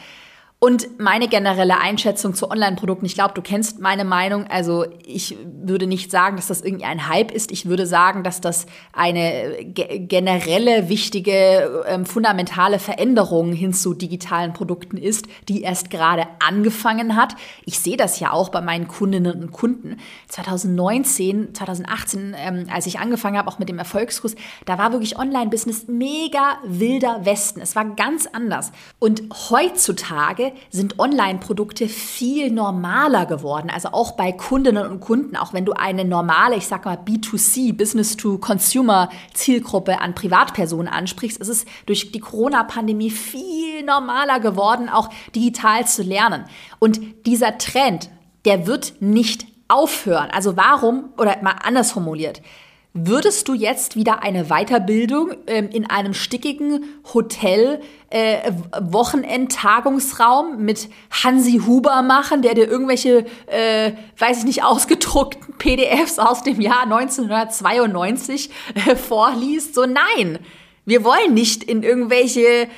Und 0.63 1.01
meine 1.01 1.27
generelle 1.27 1.79
Einschätzung 1.79 2.35
zu 2.35 2.51
Online-Produkten, 2.51 3.07
ich 3.07 3.15
glaube, 3.15 3.33
du 3.33 3.41
kennst 3.41 3.81
meine 3.81 4.05
Meinung. 4.05 4.47
Also 4.47 4.85
ich 5.07 5.39
würde 5.43 5.87
nicht 5.87 6.11
sagen, 6.11 6.37
dass 6.37 6.49
das 6.49 6.61
irgendwie 6.61 6.85
ein 6.85 7.09
Hype 7.09 7.31
ist. 7.33 7.51
Ich 7.51 7.65
würde 7.65 7.87
sagen, 7.87 8.25
dass 8.25 8.43
das 8.43 8.67
eine 8.93 9.65
ge 9.65 10.01
generelle, 10.01 10.91
wichtige, 10.91 11.83
ähm, 11.87 12.05
fundamentale 12.05 12.79
Veränderung 12.79 13.55
hin 13.55 13.73
zu 13.73 13.95
digitalen 13.95 14.53
Produkten 14.53 14.99
ist, 14.99 15.25
die 15.49 15.63
erst 15.63 15.89
gerade 15.89 16.27
angefangen 16.47 17.17
hat. 17.17 17.37
Ich 17.65 17.79
sehe 17.79 17.97
das 17.97 18.21
ja 18.21 18.31
auch 18.31 18.51
bei 18.51 18.61
meinen 18.61 18.87
Kundinnen 18.87 19.41
und 19.43 19.53
Kunden. 19.53 19.97
2019, 20.29 21.55
2018, 21.55 22.37
ähm, 22.39 22.67
als 22.71 22.85
ich 22.85 22.99
angefangen 22.99 23.39
habe, 23.39 23.49
auch 23.49 23.59
mit 23.59 23.71
dem 23.71 23.79
Erfolgskurs, 23.79 24.35
da 24.67 24.77
war 24.77 24.93
wirklich 24.93 25.19
Online-Business 25.19 25.89
mega 25.89 26.59
wilder 26.67 27.25
Westen. 27.25 27.63
Es 27.63 27.75
war 27.75 27.87
ganz 27.97 28.27
anders. 28.27 28.73
Und 28.99 29.23
heutzutage 29.49 30.50
sind 30.71 30.99
Online-Produkte 30.99 31.89
viel 31.89 32.51
normaler 32.51 33.27
geworden. 33.27 33.71
Also 33.73 33.89
auch 33.89 34.13
bei 34.13 34.33
Kundinnen 34.33 34.87
und 34.87 35.01
Kunden, 35.01 35.37
auch 35.37 35.53
wenn 35.53 35.65
du 35.65 35.73
eine 35.73 36.05
normale, 36.05 36.57
ich 36.57 36.67
sag 36.67 36.85
mal 36.85 36.97
B2C, 36.97 37.77
Business-to-Consumer-Zielgruppe 37.77 40.01
an 40.01 40.15
Privatpersonen 40.15 40.89
ansprichst, 40.89 41.39
ist 41.39 41.49
es 41.49 41.65
durch 41.87 42.13
die 42.13 42.21
Corona-Pandemie 42.21 43.11
viel 43.11 43.83
normaler 43.85 44.41
geworden, 44.41 44.89
auch 44.89 45.11
digital 45.35 45.87
zu 45.87 46.03
lernen. 46.03 46.45
Und 46.79 47.01
dieser 47.27 47.59
Trend, 47.59 48.11
der 48.45 48.67
wird 48.67 48.95
nicht 49.01 49.47
aufhören. 49.69 50.31
Also 50.31 50.57
warum, 50.57 51.11
oder 51.17 51.41
mal 51.43 51.57
anders 51.63 51.93
formuliert, 51.93 52.43
Würdest 52.93 53.47
du 53.47 53.55
jetzt 53.55 53.95
wieder 53.95 54.25
eine 54.25 54.47
Weiterbildung 54.47 55.33
ähm, 55.47 55.69
in 55.69 55.89
einem 55.89 56.13
stickigen 56.13 56.85
Hotel 57.15 57.81
äh, 58.11 58.51
Wochenendtagungsraum 58.81 60.65
mit 60.65 60.89
Hansi 61.23 61.61
Huber 61.65 62.03
machen, 62.03 62.43
der 62.43 62.55
dir 62.55 62.69
irgendwelche, 62.69 63.27
äh, 63.47 63.93
weiß 64.19 64.39
ich 64.39 64.45
nicht, 64.45 64.65
ausgedruckten 64.65 65.55
PDFs 65.57 66.19
aus 66.19 66.43
dem 66.43 66.61
Jahr 66.61 66.83
1992 66.83 68.51
äh, 68.75 68.97
vorliest? 68.97 69.77
So 69.77 69.87
nein. 69.87 70.41
Wir 70.87 71.05
wollen 71.05 71.35
nicht 71.35 71.63
in 71.63 71.83
irgendwelche 71.83 72.41
äh, 72.41 72.69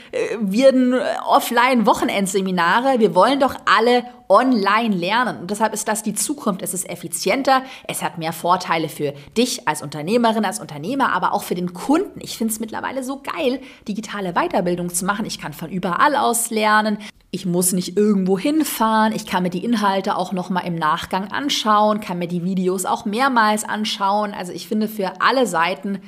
wirden 0.41 0.93
äh, 0.93 1.03
Offline-Wochenendseminare. 1.25 2.99
Wir 2.99 3.15
wollen 3.15 3.39
doch 3.39 3.55
alle 3.65 4.05
online 4.29 4.95
lernen. 4.95 5.41
Und 5.41 5.51
deshalb 5.51 5.73
ist 5.73 5.87
das 5.87 6.03
die 6.03 6.15
Zukunft. 6.15 6.63
Es 6.63 6.75
ist 6.75 6.89
effizienter, 6.89 7.63
es 7.87 8.03
hat 8.03 8.19
mehr 8.19 8.33
Vorteile 8.33 8.89
für 8.89 9.13
dich 9.37 9.69
als 9.69 9.83
Unternehmerin, 9.83 10.45
als 10.45 10.59
Unternehmer, 10.59 11.13
aber 11.13 11.33
auch 11.33 11.45
für 11.45 11.55
den 11.55 11.75
Kunden. 11.75 12.21
Ich 12.21 12.37
finde 12.37 12.53
es 12.53 12.61
mittlerweile 12.61 13.05
so 13.05 13.23
geil, 13.23 13.61
digitale 13.87 14.33
Weiterbildung 14.33 14.93
zu 14.93 15.05
machen. 15.05 15.25
Ich 15.25 15.39
kann 15.39 15.53
von 15.53 15.71
überall 15.71 16.17
aus 16.17 16.51
lernen. 16.51 16.99
Ich 17.31 17.47
muss 17.47 17.73
nicht 17.73 17.97
irgendwo 17.97 18.39
hinfahren. 18.39 19.15
Ich 19.15 19.27
kann 19.27 19.43
mir 19.43 19.51
die 19.51 19.65
Inhalte 19.65 20.17
auch 20.17 20.33
noch 20.33 20.51
mal 20.51 20.61
im 20.61 20.75
Nachgang 20.75 21.31
anschauen, 21.31 22.01
kann 22.01 22.19
mir 22.19 22.29
die 22.29 22.45
Videos 22.45 22.85
auch 22.85 23.05
mehrmals 23.05 23.65
anschauen. 23.65 24.35
Also 24.35 24.53
ich 24.53 24.67
finde, 24.67 24.89
für 24.89 25.21
alle 25.21 25.47
Seiten 25.47 26.01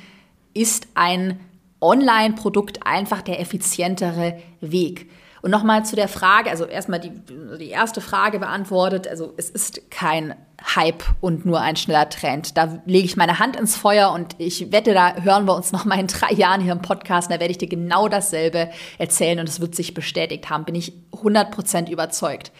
ist 0.53 0.87
ein 0.93 1.39
Online-Produkt 1.85 2.85
einfach 2.85 3.21
der 3.21 3.39
effizientere 3.39 4.39
Weg. 4.59 5.09
Und 5.41 5.51
nochmal 5.51 5.85
zu 5.85 5.95
der 5.95 6.07
Frage, 6.07 6.49
also 6.49 6.65
erstmal 6.65 6.99
die, 6.99 7.11
die 7.59 7.69
erste 7.69 8.01
Frage 8.01 8.39
beantwortet, 8.39 9.07
also 9.07 9.35
es 9.37 9.51
ist 9.51 9.91
kein 9.91 10.33
Hype 10.75 11.03
und 11.21 11.45
nur 11.45 11.61
ein 11.61 11.75
schneller 11.75 12.09
Trend. 12.09 12.57
Da 12.57 12.81
lege 12.87 13.05
ich 13.05 13.15
meine 13.15 13.37
Hand 13.37 13.55
ins 13.55 13.77
Feuer 13.77 14.11
und 14.11 14.35
ich 14.39 14.71
wette, 14.71 14.95
da 14.95 15.21
hören 15.21 15.45
wir 15.45 15.55
uns 15.55 15.71
noch 15.71 15.85
mal 15.85 15.99
in 15.99 16.07
drei 16.07 16.33
Jahren 16.33 16.61
hier 16.61 16.71
im 16.71 16.81
Podcast. 16.81 17.29
Da 17.29 17.39
werde 17.39 17.51
ich 17.51 17.59
dir 17.59 17.69
genau 17.69 18.07
dasselbe 18.07 18.71
erzählen 18.97 19.39
und 19.39 19.47
es 19.47 19.59
wird 19.59 19.75
sich 19.75 19.93
bestätigt 19.93 20.49
haben, 20.49 20.65
bin 20.65 20.73
ich 20.73 20.93
100% 21.11 21.91
überzeugt. 21.91 22.51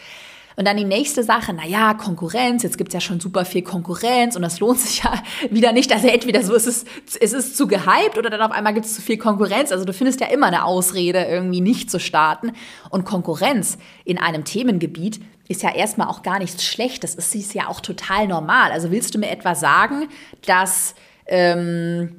Und 0.56 0.66
dann 0.66 0.78
die 0.78 0.86
nächste 0.86 1.24
Sache, 1.24 1.54
naja, 1.54 1.94
Konkurrenz, 1.94 2.64
jetzt 2.64 2.78
gibt's 2.78 2.94
ja 2.94 3.02
schon 3.02 3.20
super 3.20 3.44
viel 3.44 3.62
Konkurrenz 3.62 4.36
und 4.36 4.42
das 4.42 4.60
lohnt 4.60 4.80
sich 4.80 5.00
ja 5.04 5.14
wieder 5.50 5.72
nicht. 5.72 5.92
Also 5.92 6.08
entweder 6.08 6.44
so 6.44 6.54
ist 6.54 6.68
es, 6.68 6.86
es 7.20 7.34
ist 7.34 7.58
zu 7.58 7.68
gehypt 7.68 8.18
oder 8.18 8.30
dann 8.30 8.42
auf 8.42 8.52
einmal 8.52 8.74
gibt's 8.74 8.96
zu 8.96 9.02
viel 9.02 9.18
Konkurrenz. 9.18 9.72
Also 9.72 9.86
du 9.86 9.94
findest 9.94 10.22
ja 10.22 10.28
immer 10.28 10.48
eine 10.48 10.64
Ausrede, 10.66 11.26
irgendwie 11.26 11.62
nicht 11.62 11.92
zu 11.92 12.00
starten. 12.00 12.54
Und 12.90 13.06
Konkurrenz 13.06 13.78
in 14.06 14.18
einem 14.18 14.46
Themengebiet 14.46 15.20
ist 15.48 15.62
ja 15.62 15.74
erstmal 15.76 16.08
auch 16.08 16.24
gar 16.24 16.40
nichts 16.40 16.64
Schlechtes. 16.64 17.16
Es 17.16 17.36
ist 17.36 17.54
ja 17.54 17.68
auch 17.68 17.82
total 17.82 18.28
normal. 18.28 18.72
Also 18.72 18.92
willst 18.92 19.14
du 19.14 19.20
mir 19.20 19.30
etwa 19.30 19.56
sagen, 19.56 20.08
dass 20.46 20.96
ähm, 21.28 22.16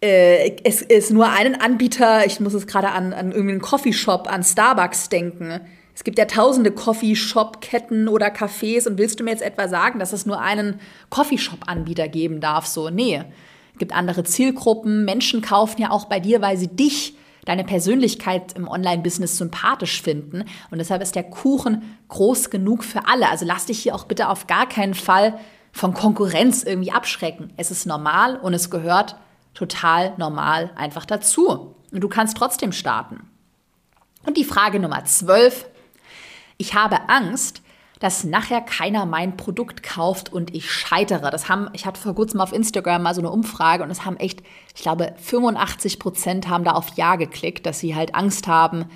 äh, 0.00 0.56
es, 0.64 0.82
es 0.82 1.10
nur 1.10 1.28
einen 1.28 1.60
Anbieter, 1.60 2.26
ich 2.26 2.40
muss 2.40 2.54
es 2.54 2.66
gerade 2.66 2.90
an, 2.90 3.12
an 3.12 3.30
irgendwie 3.30 3.52
einen 3.52 3.60
Coffeeshop, 3.60 4.28
an 4.30 4.42
Starbucks 4.42 5.08
denken, 5.08 5.60
es 5.94 6.04
gibt 6.04 6.18
ja 6.18 6.24
tausende 6.24 6.70
Coffeeshop-Ketten 6.70 8.08
oder 8.08 8.28
Cafés 8.28 8.88
und 8.88 8.98
willst 8.98 9.20
du 9.20 9.24
mir 9.24 9.30
jetzt 9.30 9.42
etwa 9.42 9.68
sagen, 9.68 9.98
dass 9.98 10.12
es 10.12 10.24
nur 10.24 10.40
einen 10.40 10.80
Coffeeshop-Anbieter 11.10 12.08
geben 12.08 12.40
darf? 12.40 12.66
So, 12.66 12.90
nee. 12.90 13.22
Es 13.72 13.78
gibt 13.78 13.94
andere 13.94 14.24
Zielgruppen. 14.24 15.04
Menschen 15.04 15.42
kaufen 15.42 15.80
ja 15.80 15.90
auch 15.90 16.06
bei 16.06 16.20
dir, 16.20 16.40
weil 16.40 16.56
sie 16.56 16.68
dich, 16.68 17.16
deine 17.44 17.64
Persönlichkeit 17.64 18.52
im 18.54 18.68
Online-Business 18.68 19.36
sympathisch 19.36 20.00
finden. 20.00 20.44
Und 20.70 20.78
deshalb 20.78 21.02
ist 21.02 21.16
der 21.16 21.24
Kuchen 21.24 21.82
groß 22.08 22.50
genug 22.50 22.84
für 22.84 23.08
alle. 23.08 23.28
Also 23.28 23.44
lass 23.44 23.66
dich 23.66 23.80
hier 23.80 23.94
auch 23.94 24.04
bitte 24.04 24.28
auf 24.28 24.46
gar 24.46 24.68
keinen 24.68 24.94
Fall 24.94 25.38
von 25.72 25.92
Konkurrenz 25.92 26.62
irgendwie 26.62 26.92
abschrecken. 26.92 27.52
Es 27.56 27.70
ist 27.70 27.86
normal 27.86 28.36
und 28.36 28.54
es 28.54 28.70
gehört 28.70 29.16
total 29.54 30.14
normal 30.18 30.70
einfach 30.76 31.04
dazu. 31.04 31.74
Und 31.90 32.00
du 32.00 32.08
kannst 32.08 32.36
trotzdem 32.36 32.72
starten. 32.72 33.28
Und 34.24 34.36
die 34.36 34.44
Frage 34.44 34.78
Nummer 34.78 35.04
12 35.04 35.66
ich 36.58 36.74
habe 36.74 37.08
Angst, 37.08 37.62
dass 38.02 38.24
nachher 38.24 38.60
keiner 38.60 39.06
mein 39.06 39.36
Produkt 39.36 39.84
kauft 39.84 40.32
und 40.32 40.52
ich 40.54 40.72
scheitere. 40.72 41.30
Das 41.30 41.48
haben, 41.48 41.70
ich 41.72 41.86
hatte 41.86 42.00
vor 42.00 42.16
kurzem 42.16 42.40
auf 42.40 42.52
Instagram 42.52 43.04
mal 43.04 43.14
so 43.14 43.20
eine 43.20 43.30
Umfrage 43.30 43.84
und 43.84 43.90
es 43.90 44.04
haben 44.04 44.16
echt, 44.16 44.42
ich 44.74 44.82
glaube, 44.82 45.14
85 45.22 46.00
Prozent 46.00 46.48
haben 46.48 46.64
da 46.64 46.72
auf 46.72 46.96
Ja 46.96 47.14
geklickt, 47.14 47.64
dass 47.64 47.78
sie 47.78 47.94
halt 47.94 48.16
Angst 48.16 48.48
haben, 48.48 48.86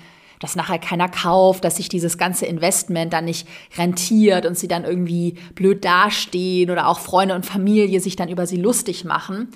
dass 0.41 0.57
nachher 0.57 0.77
keiner 0.77 1.07
kauft, 1.07 1.63
dass 1.63 1.77
sich 1.77 1.87
dieses 1.87 2.17
ganze 2.17 2.45
Investment 2.47 3.13
dann 3.13 3.23
nicht 3.23 3.47
rentiert 3.77 4.45
und 4.45 4.57
sie 4.57 4.67
dann 4.67 4.83
irgendwie 4.83 5.35
blöd 5.55 5.85
dastehen 5.85 6.69
oder 6.69 6.87
auch 6.87 6.99
Freunde 6.99 7.33
und 7.33 7.45
Familie 7.45 8.01
sich 8.01 8.17
dann 8.17 8.27
über 8.27 8.45
sie 8.45 8.57
lustig 8.57 9.05
machen. 9.05 9.47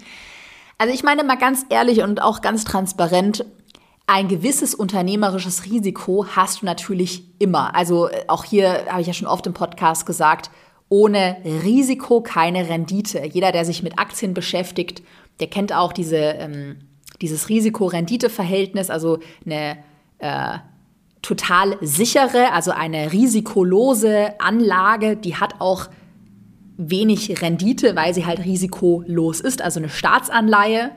Also 0.77 0.93
ich 0.93 1.03
meine 1.03 1.25
mal 1.25 1.37
ganz 1.37 1.65
ehrlich 1.69 2.01
und 2.01 2.21
auch 2.21 2.41
ganz 2.41 2.63
transparent, 2.63 3.45
ein 4.11 4.27
gewisses 4.27 4.75
unternehmerisches 4.75 5.63
Risiko 5.63 6.25
hast 6.27 6.61
du 6.61 6.65
natürlich 6.65 7.23
immer. 7.39 7.73
Also 7.73 8.09
äh, 8.09 8.25
auch 8.27 8.43
hier 8.43 8.87
habe 8.89 8.99
ich 8.99 9.07
ja 9.07 9.13
schon 9.13 9.27
oft 9.27 9.47
im 9.47 9.53
Podcast 9.53 10.05
gesagt, 10.05 10.51
ohne 10.89 11.37
Risiko 11.45 12.19
keine 12.19 12.67
Rendite. 12.67 13.25
Jeder, 13.25 13.53
der 13.53 13.63
sich 13.63 13.83
mit 13.83 13.97
Aktien 13.97 14.33
beschäftigt, 14.33 15.01
der 15.39 15.47
kennt 15.47 15.71
auch 15.71 15.93
diese, 15.93 16.17
ähm, 16.17 16.79
dieses 17.21 17.47
Risiko-Rendite-Verhältnis, 17.47 18.89
also 18.89 19.19
eine 19.45 19.77
äh, 20.17 20.57
total 21.21 21.77
sichere, 21.79 22.51
also 22.51 22.71
eine 22.71 23.13
risikolose 23.13 24.33
Anlage, 24.41 25.15
die 25.15 25.37
hat 25.37 25.61
auch 25.61 25.87
wenig 26.75 27.41
Rendite, 27.41 27.95
weil 27.95 28.13
sie 28.13 28.25
halt 28.25 28.43
risikolos 28.43 29.39
ist, 29.39 29.61
also 29.61 29.79
eine 29.79 29.87
Staatsanleihe. 29.87 30.91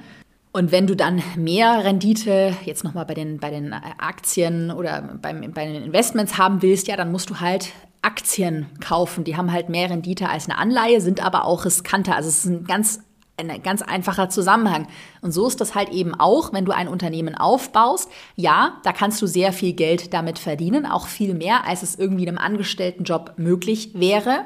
Und 0.57 0.71
wenn 0.71 0.87
du 0.87 0.95
dann 0.95 1.21
mehr 1.35 1.83
Rendite 1.83 2.55
jetzt 2.65 2.85
nochmal 2.85 3.05
bei 3.07 3.15
den, 3.15 3.41
bei 3.41 3.51
den 3.51 3.73
Aktien 3.73 4.71
oder 4.71 5.03
beim, 5.21 5.53
bei 5.53 5.67
den 5.67 5.83
Investments 5.83 6.39
haben 6.39 6.63
willst, 6.63 6.87
ja, 6.87 6.97
dann 6.97 7.11
musst 7.11 7.29
du 7.29 7.41
halt 7.41 7.73
Aktien 8.03 8.67
kaufen. 8.81 9.25
Die 9.25 9.37
haben 9.37 9.51
halt 9.51 9.69
mehr 9.69 9.91
Rendite 9.91 10.29
als 10.29 10.49
eine 10.49 10.57
Anleihe, 10.57 11.01
sind 11.01 11.19
aber 11.27 11.45
auch 11.45 11.65
riskanter. 11.65 12.15
Also 12.15 12.29
es 12.29 12.45
ist 12.45 12.45
ein 12.45 12.67
ganz, 12.67 13.01
ein 13.37 13.65
ganz 13.65 13.83
einfacher 13.83 14.29
Zusammenhang. 14.29 14.87
Und 15.23 15.33
so 15.33 15.49
ist 15.49 15.61
das 15.61 15.75
halt 15.75 15.89
eben 15.89 16.15
auch, 16.15 16.53
wenn 16.53 16.65
du 16.65 16.71
ein 16.71 16.87
Unternehmen 16.87 17.35
aufbaust. 17.35 18.09
Ja, 18.37 18.79
da 18.85 18.93
kannst 18.93 19.21
du 19.23 19.27
sehr 19.27 19.53
viel 19.53 19.73
Geld 19.73 20.15
damit 20.15 20.39
verdienen, 20.39 20.87
auch 20.87 21.09
viel 21.09 21.35
mehr, 21.35 21.67
als 21.67 21.83
es 21.83 21.97
irgendwie 21.97 22.23
in 22.23 22.29
einem 22.29 22.39
Angestelltenjob 22.39 23.33
möglich 23.39 23.91
wäre. 23.95 24.45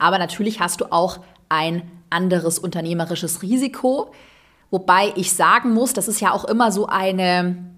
Aber 0.00 0.18
natürlich 0.18 0.58
hast 0.58 0.80
du 0.80 0.86
auch 0.90 1.20
ein 1.48 1.88
anderes 2.10 2.58
unternehmerisches 2.58 3.42
Risiko. 3.42 4.10
Wobei 4.74 5.12
ich 5.14 5.32
sagen 5.32 5.72
muss, 5.72 5.92
das 5.92 6.08
ist 6.08 6.20
ja 6.20 6.32
auch 6.32 6.44
immer 6.44 6.72
so 6.72 6.88
eine, 6.88 7.73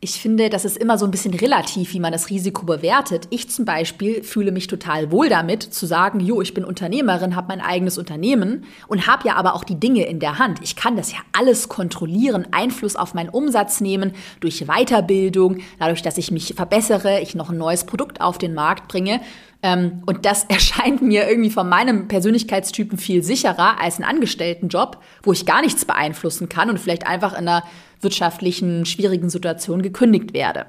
ich 0.00 0.20
finde, 0.20 0.48
das 0.48 0.64
ist 0.64 0.76
immer 0.76 0.96
so 0.96 1.04
ein 1.04 1.10
bisschen 1.10 1.34
relativ, 1.34 1.92
wie 1.92 1.98
man 1.98 2.12
das 2.12 2.30
Risiko 2.30 2.64
bewertet. 2.64 3.26
Ich 3.30 3.50
zum 3.50 3.64
Beispiel 3.64 4.22
fühle 4.22 4.52
mich 4.52 4.68
total 4.68 5.10
wohl 5.10 5.28
damit, 5.28 5.62
zu 5.62 5.86
sagen, 5.86 6.20
jo, 6.20 6.40
ich 6.40 6.54
bin 6.54 6.64
Unternehmerin, 6.64 7.34
habe 7.34 7.48
mein 7.48 7.60
eigenes 7.60 7.98
Unternehmen 7.98 8.64
und 8.86 9.08
habe 9.08 9.26
ja 9.26 9.34
aber 9.34 9.54
auch 9.54 9.64
die 9.64 9.80
Dinge 9.80 10.06
in 10.06 10.20
der 10.20 10.38
Hand. 10.38 10.60
Ich 10.62 10.76
kann 10.76 10.96
das 10.96 11.10
ja 11.10 11.18
alles 11.32 11.68
kontrollieren, 11.68 12.46
Einfluss 12.52 12.94
auf 12.94 13.12
meinen 13.12 13.28
Umsatz 13.28 13.80
nehmen 13.80 14.12
durch 14.38 14.64
Weiterbildung, 14.66 15.58
dadurch, 15.80 16.02
dass 16.02 16.16
ich 16.16 16.30
mich 16.30 16.54
verbessere, 16.54 17.20
ich 17.20 17.34
noch 17.34 17.50
ein 17.50 17.58
neues 17.58 17.82
Produkt 17.82 18.20
auf 18.20 18.38
den 18.38 18.54
Markt 18.54 18.86
bringe. 18.86 19.20
Ähm, 19.64 20.04
und 20.06 20.24
das 20.26 20.44
erscheint 20.48 21.02
mir 21.02 21.28
irgendwie 21.28 21.50
von 21.50 21.68
meinem 21.68 22.06
Persönlichkeitstypen 22.06 22.98
viel 22.98 23.24
sicherer 23.24 23.80
als 23.80 23.98
ein 23.98 24.04
Angestelltenjob, 24.04 24.98
wo 25.24 25.32
ich 25.32 25.44
gar 25.44 25.60
nichts 25.60 25.84
beeinflussen 25.84 26.48
kann 26.48 26.70
und 26.70 26.78
vielleicht 26.78 27.04
einfach 27.04 27.32
in 27.32 27.48
einer 27.48 27.64
wirtschaftlichen, 28.00 28.86
schwierigen 28.86 29.30
Situation 29.30 29.82
gekündigt 29.82 30.32
werde. 30.32 30.66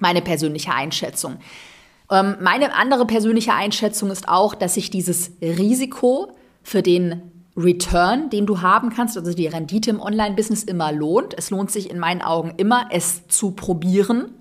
Meine 0.00 0.22
persönliche 0.22 0.72
Einschätzung. 0.72 1.36
Ähm, 2.10 2.36
meine 2.40 2.74
andere 2.74 3.06
persönliche 3.06 3.54
Einschätzung 3.54 4.10
ist 4.10 4.28
auch, 4.28 4.54
dass 4.54 4.74
sich 4.74 4.90
dieses 4.90 5.32
Risiko 5.40 6.36
für 6.62 6.82
den 6.82 7.22
Return, 7.56 8.30
den 8.30 8.46
du 8.46 8.62
haben 8.62 8.90
kannst, 8.90 9.16
also 9.16 9.34
die 9.34 9.46
Rendite 9.46 9.90
im 9.90 10.00
Online-Business 10.00 10.64
immer 10.64 10.90
lohnt. 10.90 11.34
Es 11.36 11.50
lohnt 11.50 11.70
sich 11.70 11.90
in 11.90 11.98
meinen 11.98 12.22
Augen 12.22 12.54
immer, 12.56 12.86
es 12.90 13.28
zu 13.28 13.50
probieren. 13.50 14.34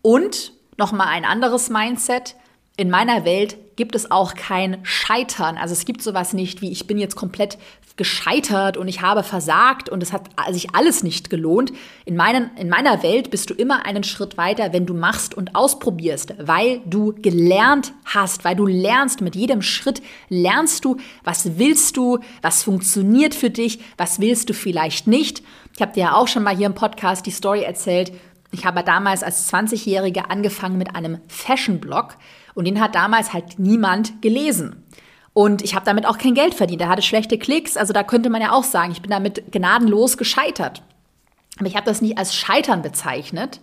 Und 0.00 0.52
nochmal 0.78 1.08
ein 1.08 1.24
anderes 1.24 1.68
Mindset 1.68 2.36
in 2.76 2.88
meiner 2.88 3.24
Welt 3.24 3.58
gibt 3.78 3.94
es 3.94 4.10
auch 4.10 4.34
kein 4.34 4.78
Scheitern. 4.82 5.56
Also 5.56 5.72
es 5.72 5.84
gibt 5.84 6.02
sowas 6.02 6.32
nicht 6.32 6.60
wie 6.60 6.70
ich 6.72 6.88
bin 6.88 6.98
jetzt 6.98 7.14
komplett 7.14 7.58
gescheitert 7.96 8.76
und 8.76 8.88
ich 8.88 9.02
habe 9.02 9.22
versagt 9.22 9.88
und 9.88 10.02
es 10.02 10.12
hat 10.12 10.30
sich 10.50 10.74
alles 10.74 11.02
nicht 11.04 11.30
gelohnt. 11.30 11.72
In, 12.04 12.16
meinen, 12.16 12.50
in 12.56 12.68
meiner 12.68 13.02
Welt 13.04 13.30
bist 13.30 13.50
du 13.50 13.54
immer 13.54 13.86
einen 13.86 14.02
Schritt 14.02 14.36
weiter, 14.36 14.72
wenn 14.72 14.84
du 14.84 14.94
machst 14.94 15.34
und 15.34 15.54
ausprobierst, 15.54 16.34
weil 16.38 16.80
du 16.86 17.14
gelernt 17.20 17.92
hast, 18.04 18.44
weil 18.44 18.56
du 18.56 18.66
lernst. 18.66 19.20
Mit 19.20 19.36
jedem 19.36 19.62
Schritt 19.62 20.02
lernst 20.28 20.84
du, 20.84 20.96
was 21.22 21.58
willst 21.58 21.96
du, 21.96 22.18
was 22.42 22.64
funktioniert 22.64 23.34
für 23.34 23.50
dich, 23.50 23.78
was 23.96 24.20
willst 24.20 24.50
du 24.50 24.54
vielleicht 24.54 25.06
nicht. 25.06 25.42
Ich 25.74 25.82
habe 25.82 25.92
dir 25.92 26.00
ja 26.00 26.14
auch 26.14 26.26
schon 26.26 26.42
mal 26.42 26.56
hier 26.56 26.66
im 26.66 26.74
Podcast 26.74 27.26
die 27.26 27.30
Story 27.30 27.62
erzählt. 27.62 28.12
Ich 28.50 28.64
habe 28.64 28.82
damals 28.82 29.22
als 29.22 29.52
20-Jährige 29.52 30.30
angefangen 30.30 30.78
mit 30.78 30.96
einem 30.96 31.20
Fashion-Blog 31.28 32.16
und 32.58 32.64
den 32.64 32.80
hat 32.80 32.96
damals 32.96 33.32
halt 33.32 33.60
niemand 33.60 34.20
gelesen. 34.20 34.82
Und 35.32 35.62
ich 35.62 35.76
habe 35.76 35.84
damit 35.84 36.04
auch 36.06 36.18
kein 36.18 36.34
Geld 36.34 36.54
verdient. 36.54 36.82
Er 36.82 36.88
hatte 36.88 37.02
schlechte 37.02 37.38
Klicks. 37.38 37.76
Also 37.76 37.92
da 37.92 38.02
könnte 38.02 38.30
man 38.30 38.42
ja 38.42 38.50
auch 38.50 38.64
sagen, 38.64 38.90
ich 38.90 39.00
bin 39.00 39.12
damit 39.12 39.52
gnadenlos 39.52 40.16
gescheitert. 40.16 40.82
Aber 41.56 41.68
ich 41.68 41.76
habe 41.76 41.86
das 41.86 42.02
nicht 42.02 42.18
als 42.18 42.34
Scheitern 42.34 42.82
bezeichnet, 42.82 43.60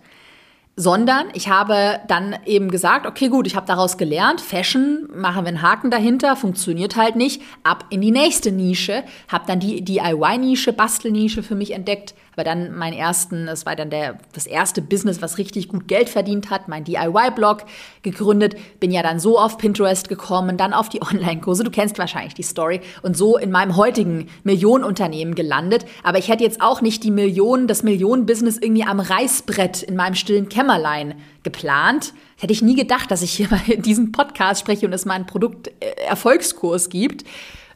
sondern 0.76 1.26
ich 1.34 1.50
habe 1.50 2.00
dann 2.08 2.36
eben 2.46 2.70
gesagt, 2.70 3.04
okay, 3.04 3.28
gut, 3.28 3.46
ich 3.46 3.54
habe 3.54 3.66
daraus 3.66 3.98
gelernt, 3.98 4.40
Fashion, 4.40 5.06
machen 5.14 5.44
wir 5.44 5.48
einen 5.48 5.60
Haken 5.60 5.90
dahinter, 5.90 6.34
funktioniert 6.34 6.96
halt 6.96 7.16
nicht, 7.16 7.42
ab 7.64 7.84
in 7.90 8.00
die 8.00 8.10
nächste 8.10 8.50
Nische, 8.50 9.04
habe 9.28 9.44
dann 9.46 9.60
die 9.60 9.84
DIY-Nische, 9.84 10.72
Bastelnische 10.72 11.42
für 11.42 11.54
mich 11.54 11.72
entdeckt, 11.72 12.14
aber 12.36 12.44
dann 12.44 12.76
mein 12.76 12.92
ersten, 12.92 13.46
das 13.46 13.64
war 13.64 13.76
dann 13.76 13.88
der, 13.88 14.18
das 14.34 14.46
erste 14.46 14.82
Business, 14.82 15.22
was 15.22 15.38
richtig 15.38 15.68
gut 15.68 15.88
Geld 15.88 16.10
verdient 16.10 16.50
hat, 16.50 16.68
mein 16.68 16.84
DIY-Blog 16.84 17.64
gegründet, 18.02 18.56
bin 18.78 18.90
ja 18.90 19.02
dann 19.02 19.18
so 19.18 19.38
auf 19.38 19.56
Pinterest 19.56 20.10
gekommen, 20.10 20.58
dann 20.58 20.74
auf 20.74 20.90
die 20.90 21.00
Online-Kurse, 21.10 21.64
du 21.64 21.70
kennst 21.70 21.98
wahrscheinlich 21.98 22.34
die 22.34 22.42
Story, 22.42 22.82
und 23.00 23.16
so 23.16 23.38
in 23.38 23.50
meinem 23.50 23.76
heutigen 23.76 24.28
Millionenunternehmen 24.44 25.34
gelandet. 25.34 25.86
Aber 26.02 26.18
ich 26.18 26.28
hätte 26.28 26.44
jetzt 26.44 26.60
auch 26.60 26.82
nicht 26.82 27.04
die 27.04 27.10
Millionen, 27.10 27.68
das 27.68 27.82
Millionen-Business 27.82 28.58
irgendwie 28.58 28.84
am 28.84 29.00
Reißbrett 29.00 29.82
in 29.82 29.96
meinem 29.96 30.14
stillen 30.14 30.50
Kämmerlein 30.50 31.14
geplant. 31.42 32.12
Hätte 32.36 32.52
ich 32.52 32.60
nie 32.60 32.76
gedacht, 32.76 33.10
dass 33.10 33.22
ich 33.22 33.32
hier 33.32 33.48
bei 33.48 33.76
diesem 33.76 34.12
Podcast 34.12 34.60
spreche 34.60 34.84
und 34.84 34.92
es 34.92 35.06
mal 35.06 35.14
einen 35.14 35.24
Produkt-Erfolgskurs 35.26 36.90
gibt. 36.90 37.24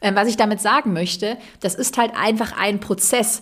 Ähm, 0.03 0.15
was 0.15 0.27
ich 0.27 0.37
damit 0.37 0.61
sagen 0.61 0.93
möchte, 0.93 1.37
das 1.61 1.73
ist 1.73 1.97
halt 1.97 2.11
einfach 2.15 2.55
ein 2.55 2.79
Prozess. 2.79 3.41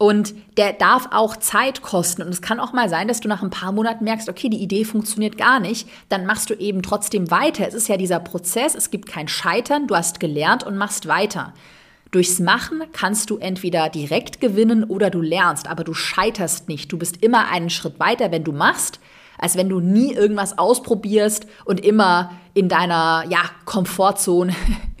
Und 0.00 0.34
der 0.56 0.72
darf 0.72 1.08
auch 1.10 1.36
Zeit 1.36 1.82
kosten. 1.82 2.22
Und 2.22 2.30
es 2.30 2.40
kann 2.40 2.58
auch 2.58 2.72
mal 2.72 2.88
sein, 2.88 3.06
dass 3.06 3.20
du 3.20 3.28
nach 3.28 3.42
ein 3.42 3.50
paar 3.50 3.70
Monaten 3.70 4.04
merkst, 4.04 4.30
okay, 4.30 4.48
die 4.48 4.62
Idee 4.62 4.86
funktioniert 4.86 5.36
gar 5.36 5.60
nicht. 5.60 5.86
Dann 6.08 6.24
machst 6.24 6.48
du 6.48 6.54
eben 6.54 6.80
trotzdem 6.80 7.30
weiter. 7.30 7.68
Es 7.68 7.74
ist 7.74 7.86
ja 7.86 7.98
dieser 7.98 8.18
Prozess, 8.18 8.74
es 8.74 8.90
gibt 8.90 9.10
kein 9.10 9.28
Scheitern, 9.28 9.86
du 9.88 9.94
hast 9.94 10.18
gelernt 10.18 10.64
und 10.64 10.78
machst 10.78 11.06
weiter. 11.06 11.52
Durchs 12.12 12.40
Machen 12.40 12.82
kannst 12.94 13.28
du 13.28 13.36
entweder 13.36 13.90
direkt 13.90 14.40
gewinnen 14.40 14.84
oder 14.84 15.10
du 15.10 15.20
lernst, 15.20 15.68
aber 15.68 15.84
du 15.84 15.92
scheiterst 15.92 16.66
nicht. 16.66 16.90
Du 16.90 16.96
bist 16.96 17.22
immer 17.22 17.50
einen 17.50 17.68
Schritt 17.68 18.00
weiter, 18.00 18.30
wenn 18.30 18.42
du 18.42 18.52
machst, 18.52 19.00
als 19.36 19.58
wenn 19.58 19.68
du 19.68 19.80
nie 19.80 20.14
irgendwas 20.14 20.56
ausprobierst 20.56 21.46
und 21.66 21.78
immer 21.84 22.30
in 22.54 22.70
deiner 22.70 23.26
ja, 23.28 23.42
Komfortzone 23.66 24.54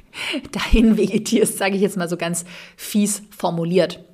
dahin 0.52 0.98
vegetierst, 0.98 1.56
sage 1.56 1.76
ich 1.76 1.80
jetzt 1.80 1.96
mal 1.96 2.10
so 2.10 2.18
ganz 2.18 2.44
fies 2.76 3.22
formuliert. 3.34 4.04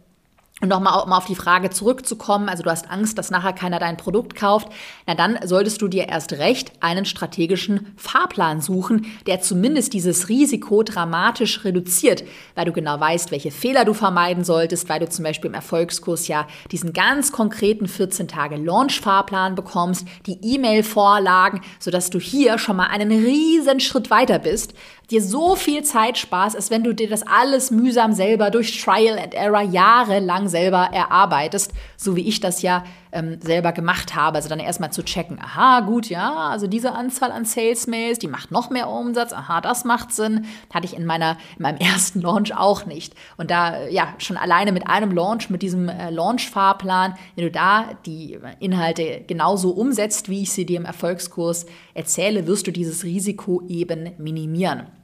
Und 0.63 0.71
nochmal 0.71 1.03
um 1.05 1.13
auf 1.13 1.27
die 1.27 1.35
Frage 1.35 1.69
zurückzukommen, 1.69 2.49
also 2.49 2.63
du 2.63 2.71
hast 2.71 2.91
Angst, 2.91 3.19
dass 3.19 3.31
nachher 3.31 3.53
keiner 3.53 3.79
dein 3.79 3.99
Produkt 3.99 4.35
kauft, 4.37 4.69
na 5.07 5.15
dann 5.15 5.39
solltest 5.45 5.83
du 5.83 5.89
dir 5.89 6.09
erst 6.09 6.33
recht 6.33 6.73
einen 6.81 7.05
strategischen 7.05 7.93
Fahrplan 7.99 8.63
suchen, 8.63 9.05
der 9.27 9.43
zumindest 9.43 9.93
dieses 9.93 10.31
Risiko 10.31 10.83
dramatisch 10.83 11.63
reduziert, 11.67 12.25
weil 12.55 12.65
du 12.65 12.73
genau 12.73 12.99
weißt, 12.99 13.33
welche 13.33 13.51
Fehler 13.51 13.85
du 13.85 13.93
vermeiden 13.93 14.45
solltest, 14.45 14.89
weil 14.89 14.99
du 14.99 15.11
zum 15.11 15.27
Beispiel 15.27 15.51
im 15.51 15.55
Erfolgskurs 15.55 16.27
ja 16.27 16.47
diesen 16.73 16.95
ganz 16.95 17.33
konkreten 17.33 17.87
14 17.87 18.27
Tage 18.27 18.57
Launch-Fahrplan 18.57 19.57
bekommst, 19.57 20.09
die 20.25 20.39
E-Mail-Vorlagen, 20.41 21.61
sodass 21.79 22.09
du 22.09 22.19
hier 22.19 22.57
schon 22.57 22.77
mal 22.77 22.87
einen 22.87 23.11
riesen 23.11 23.79
Schritt 23.81 24.09
weiter 24.09 24.39
bist, 24.39 24.73
dir 25.11 25.23
so 25.23 25.55
viel 25.55 25.85
Zeit 25.85 26.19
sparst, 26.19 26.57
als 26.57 26.71
wenn 26.71 26.83
du 26.83 26.93
dir 26.93 27.09
das 27.09 27.25
alles 27.27 27.71
mühsam 27.71 28.13
selber 28.13 28.51
durch 28.51 28.83
Trial 28.83 29.19
and 29.19 29.35
Error 29.35 29.63
jahrelang 29.63 30.49
selber 30.49 30.89
erarbeitest, 30.93 31.73
so 31.97 32.17
wie 32.17 32.27
ich 32.27 32.41
das 32.41 32.63
ja 32.63 32.83
ähm, 33.13 33.39
selber 33.41 33.73
gemacht 33.73 34.17
habe. 34.17 34.37
Also 34.37 34.49
dann 34.49 34.59
erstmal 34.59 34.93
zu 34.93 35.05
checken, 35.05 35.39
aha, 35.41 35.81
gut, 35.81 36.09
ja, 36.09 36.35
also 36.49 36.67
diese 36.67 36.93
Anzahl 36.93 37.31
an 37.31 37.45
Salesmails, 37.45 38.19
die 38.19 38.27
macht 38.27 38.51
noch 38.51 38.71
mehr 38.71 38.89
Umsatz, 38.89 39.33
aha, 39.33 39.61
das 39.61 39.85
macht 39.85 40.13
Sinn. 40.13 40.47
Hatte 40.75 40.87
ich 40.87 40.97
in, 40.97 41.07
meiner, 41.07 41.39
in 41.57 41.63
meinem 41.63 41.79
ersten 41.81 42.21
Launch 42.21 42.57
auch 42.57 42.85
nicht. 42.87 43.15
Und 43.37 43.53
da, 43.53 43.87
ja, 43.87 44.09
schon 44.19 44.37
alleine 44.37 44.73
mit 44.73 44.89
einem 44.89 45.13
Launch, 45.13 45.51
mit 45.51 45.63
diesem 45.63 45.89
äh, 45.89 46.11
Launch-Fahrplan, 46.11 47.15
wenn 47.37 47.45
du 47.45 47.51
da 47.53 47.91
die 48.07 48.39
Inhalte 48.59 49.23
genauso 49.27 49.71
umsetzt, 49.71 50.29
wie 50.29 50.43
ich 50.43 50.53
sie 50.53 50.67
dir 50.67 50.79
im 50.79 50.85
Erfolgskurs 50.85 51.67
erzähle, 51.95 52.49
wirst 52.49 52.67
du 52.67 52.73
dieses 52.73 53.05
Risiko 53.05 53.63
eben 53.69 54.11
minimieren. 54.19 54.96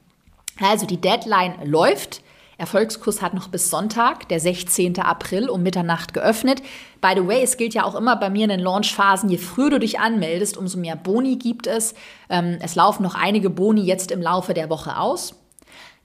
Also 0.61 0.87
die 0.87 1.01
Deadline 1.01 1.55
läuft. 1.65 2.23
Erfolgskurs 2.59 3.23
hat 3.23 3.35
noch 3.35 3.49
bis 3.49 3.71
Sonntag, 3.71 4.29
der 4.29 4.39
16. 4.39 5.01
April 5.01 5.49
um 5.49 5.63
Mitternacht 5.63 6.15
geöffnet. 6.15 6.63
By 7.01 7.15
the 7.17 7.27
way, 7.27 7.43
es 7.43 7.57
gilt 7.57 7.75
ja 7.75 7.85
auch 7.85 7.97
immer 7.97 8.15
bei 8.15 8.31
mir 8.31 8.45
in 8.45 8.51
den 8.51 8.61
Launchphasen, 8.61 9.29
je 9.31 9.39
früher 9.39 9.71
du 9.71 9.81
dich 9.81 9.99
anmeldest, 9.99 10.57
umso 10.57 10.79
mehr 10.79 10.95
Boni 10.95 11.37
gibt 11.37 11.67
es. 11.67 11.95
Ähm, 12.29 12.59
es 12.61 12.77
laufen 12.77 13.03
noch 13.03 13.17
einige 13.17 13.51
Boni 13.51 13.83
jetzt 13.83 14.13
im 14.13 14.23
Laufe 14.23 14.55
der 14.55 14.71
Woche 14.71 14.97
aus. 14.97 15.35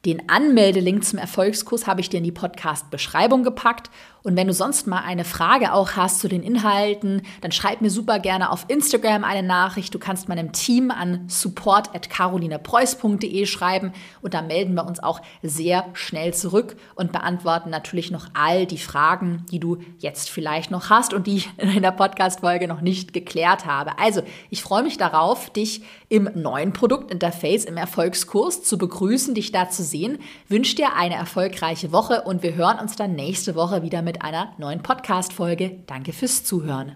Den 0.05 0.29
Anmeldelink 0.29 1.03
zum 1.03 1.19
Erfolgskurs 1.19 1.85
habe 1.85 2.01
ich 2.01 2.09
dir 2.09 2.19
in 2.19 2.23
die 2.23 2.31
Podcast-Beschreibung 2.31 3.43
gepackt. 3.43 3.89
Und 4.27 4.35
wenn 4.35 4.47
du 4.47 4.53
sonst 4.53 4.85
mal 4.87 5.03
eine 5.05 5.23
Frage 5.23 5.71
auch 5.71 5.91
hast 5.91 6.19
zu 6.19 6.27
den 6.27 6.43
Inhalten, 6.43 7.21
dann 7.39 7.53
schreib 7.53 7.79
mir 7.79 7.89
super 7.89 8.19
gerne 8.19 8.51
auf 8.51 8.65
Instagram 8.67 9.23
eine 9.23 9.41
Nachricht. 9.41 9.95
Du 9.95 9.99
kannst 9.99 10.27
meinem 10.27 10.51
Team 10.51 10.91
an 10.91 11.23
support.carolinepreuß.de 11.29 13.45
schreiben 13.45 13.93
und 14.21 14.33
da 14.33 14.41
melden 14.41 14.73
wir 14.73 14.85
uns 14.85 15.01
auch 15.01 15.21
sehr 15.43 15.85
schnell 15.93 16.33
zurück 16.33 16.75
und 16.95 17.13
beantworten 17.13 17.69
natürlich 17.69 18.11
noch 18.11 18.27
all 18.33 18.65
die 18.65 18.77
Fragen, 18.77 19.45
die 19.49 19.61
du 19.61 19.77
jetzt 19.99 20.29
vielleicht 20.29 20.71
noch 20.71 20.89
hast 20.89 21.13
und 21.13 21.25
die 21.25 21.37
ich 21.37 21.49
in 21.57 21.81
der 21.81 21.91
Podcast-Folge 21.91 22.67
noch 22.67 22.81
nicht 22.81 23.13
geklärt 23.13 23.65
habe. 23.65 23.97
Also, 23.97 24.23
ich 24.49 24.61
freue 24.61 24.83
mich 24.83 24.97
darauf, 24.97 25.51
dich 25.51 25.83
im 26.09 26.29
neuen 26.35 26.73
Produktinterface 26.73 27.63
im 27.63 27.77
Erfolgskurs 27.77 28.61
zu 28.61 28.77
begrüßen, 28.77 29.35
dich 29.35 29.53
da 29.53 29.69
zu 29.69 29.83
sehen. 29.83 30.19
Wünsche 30.49 30.75
dir 30.75 30.97
eine 30.97 31.15
erfolgreiche 31.15 31.93
Woche 31.93 32.23
und 32.23 32.43
wir 32.43 32.55
hören 32.55 32.79
uns 32.79 32.97
dann 32.97 33.15
nächste 33.15 33.55
Woche 33.55 33.83
wieder 33.83 34.01
mit 34.17 34.23
einer 34.23 34.53
neuen 34.57 34.81
Podcast-Folge. 34.81 35.83
Danke 35.85 36.11
fürs 36.11 36.43
Zuhören. 36.43 36.95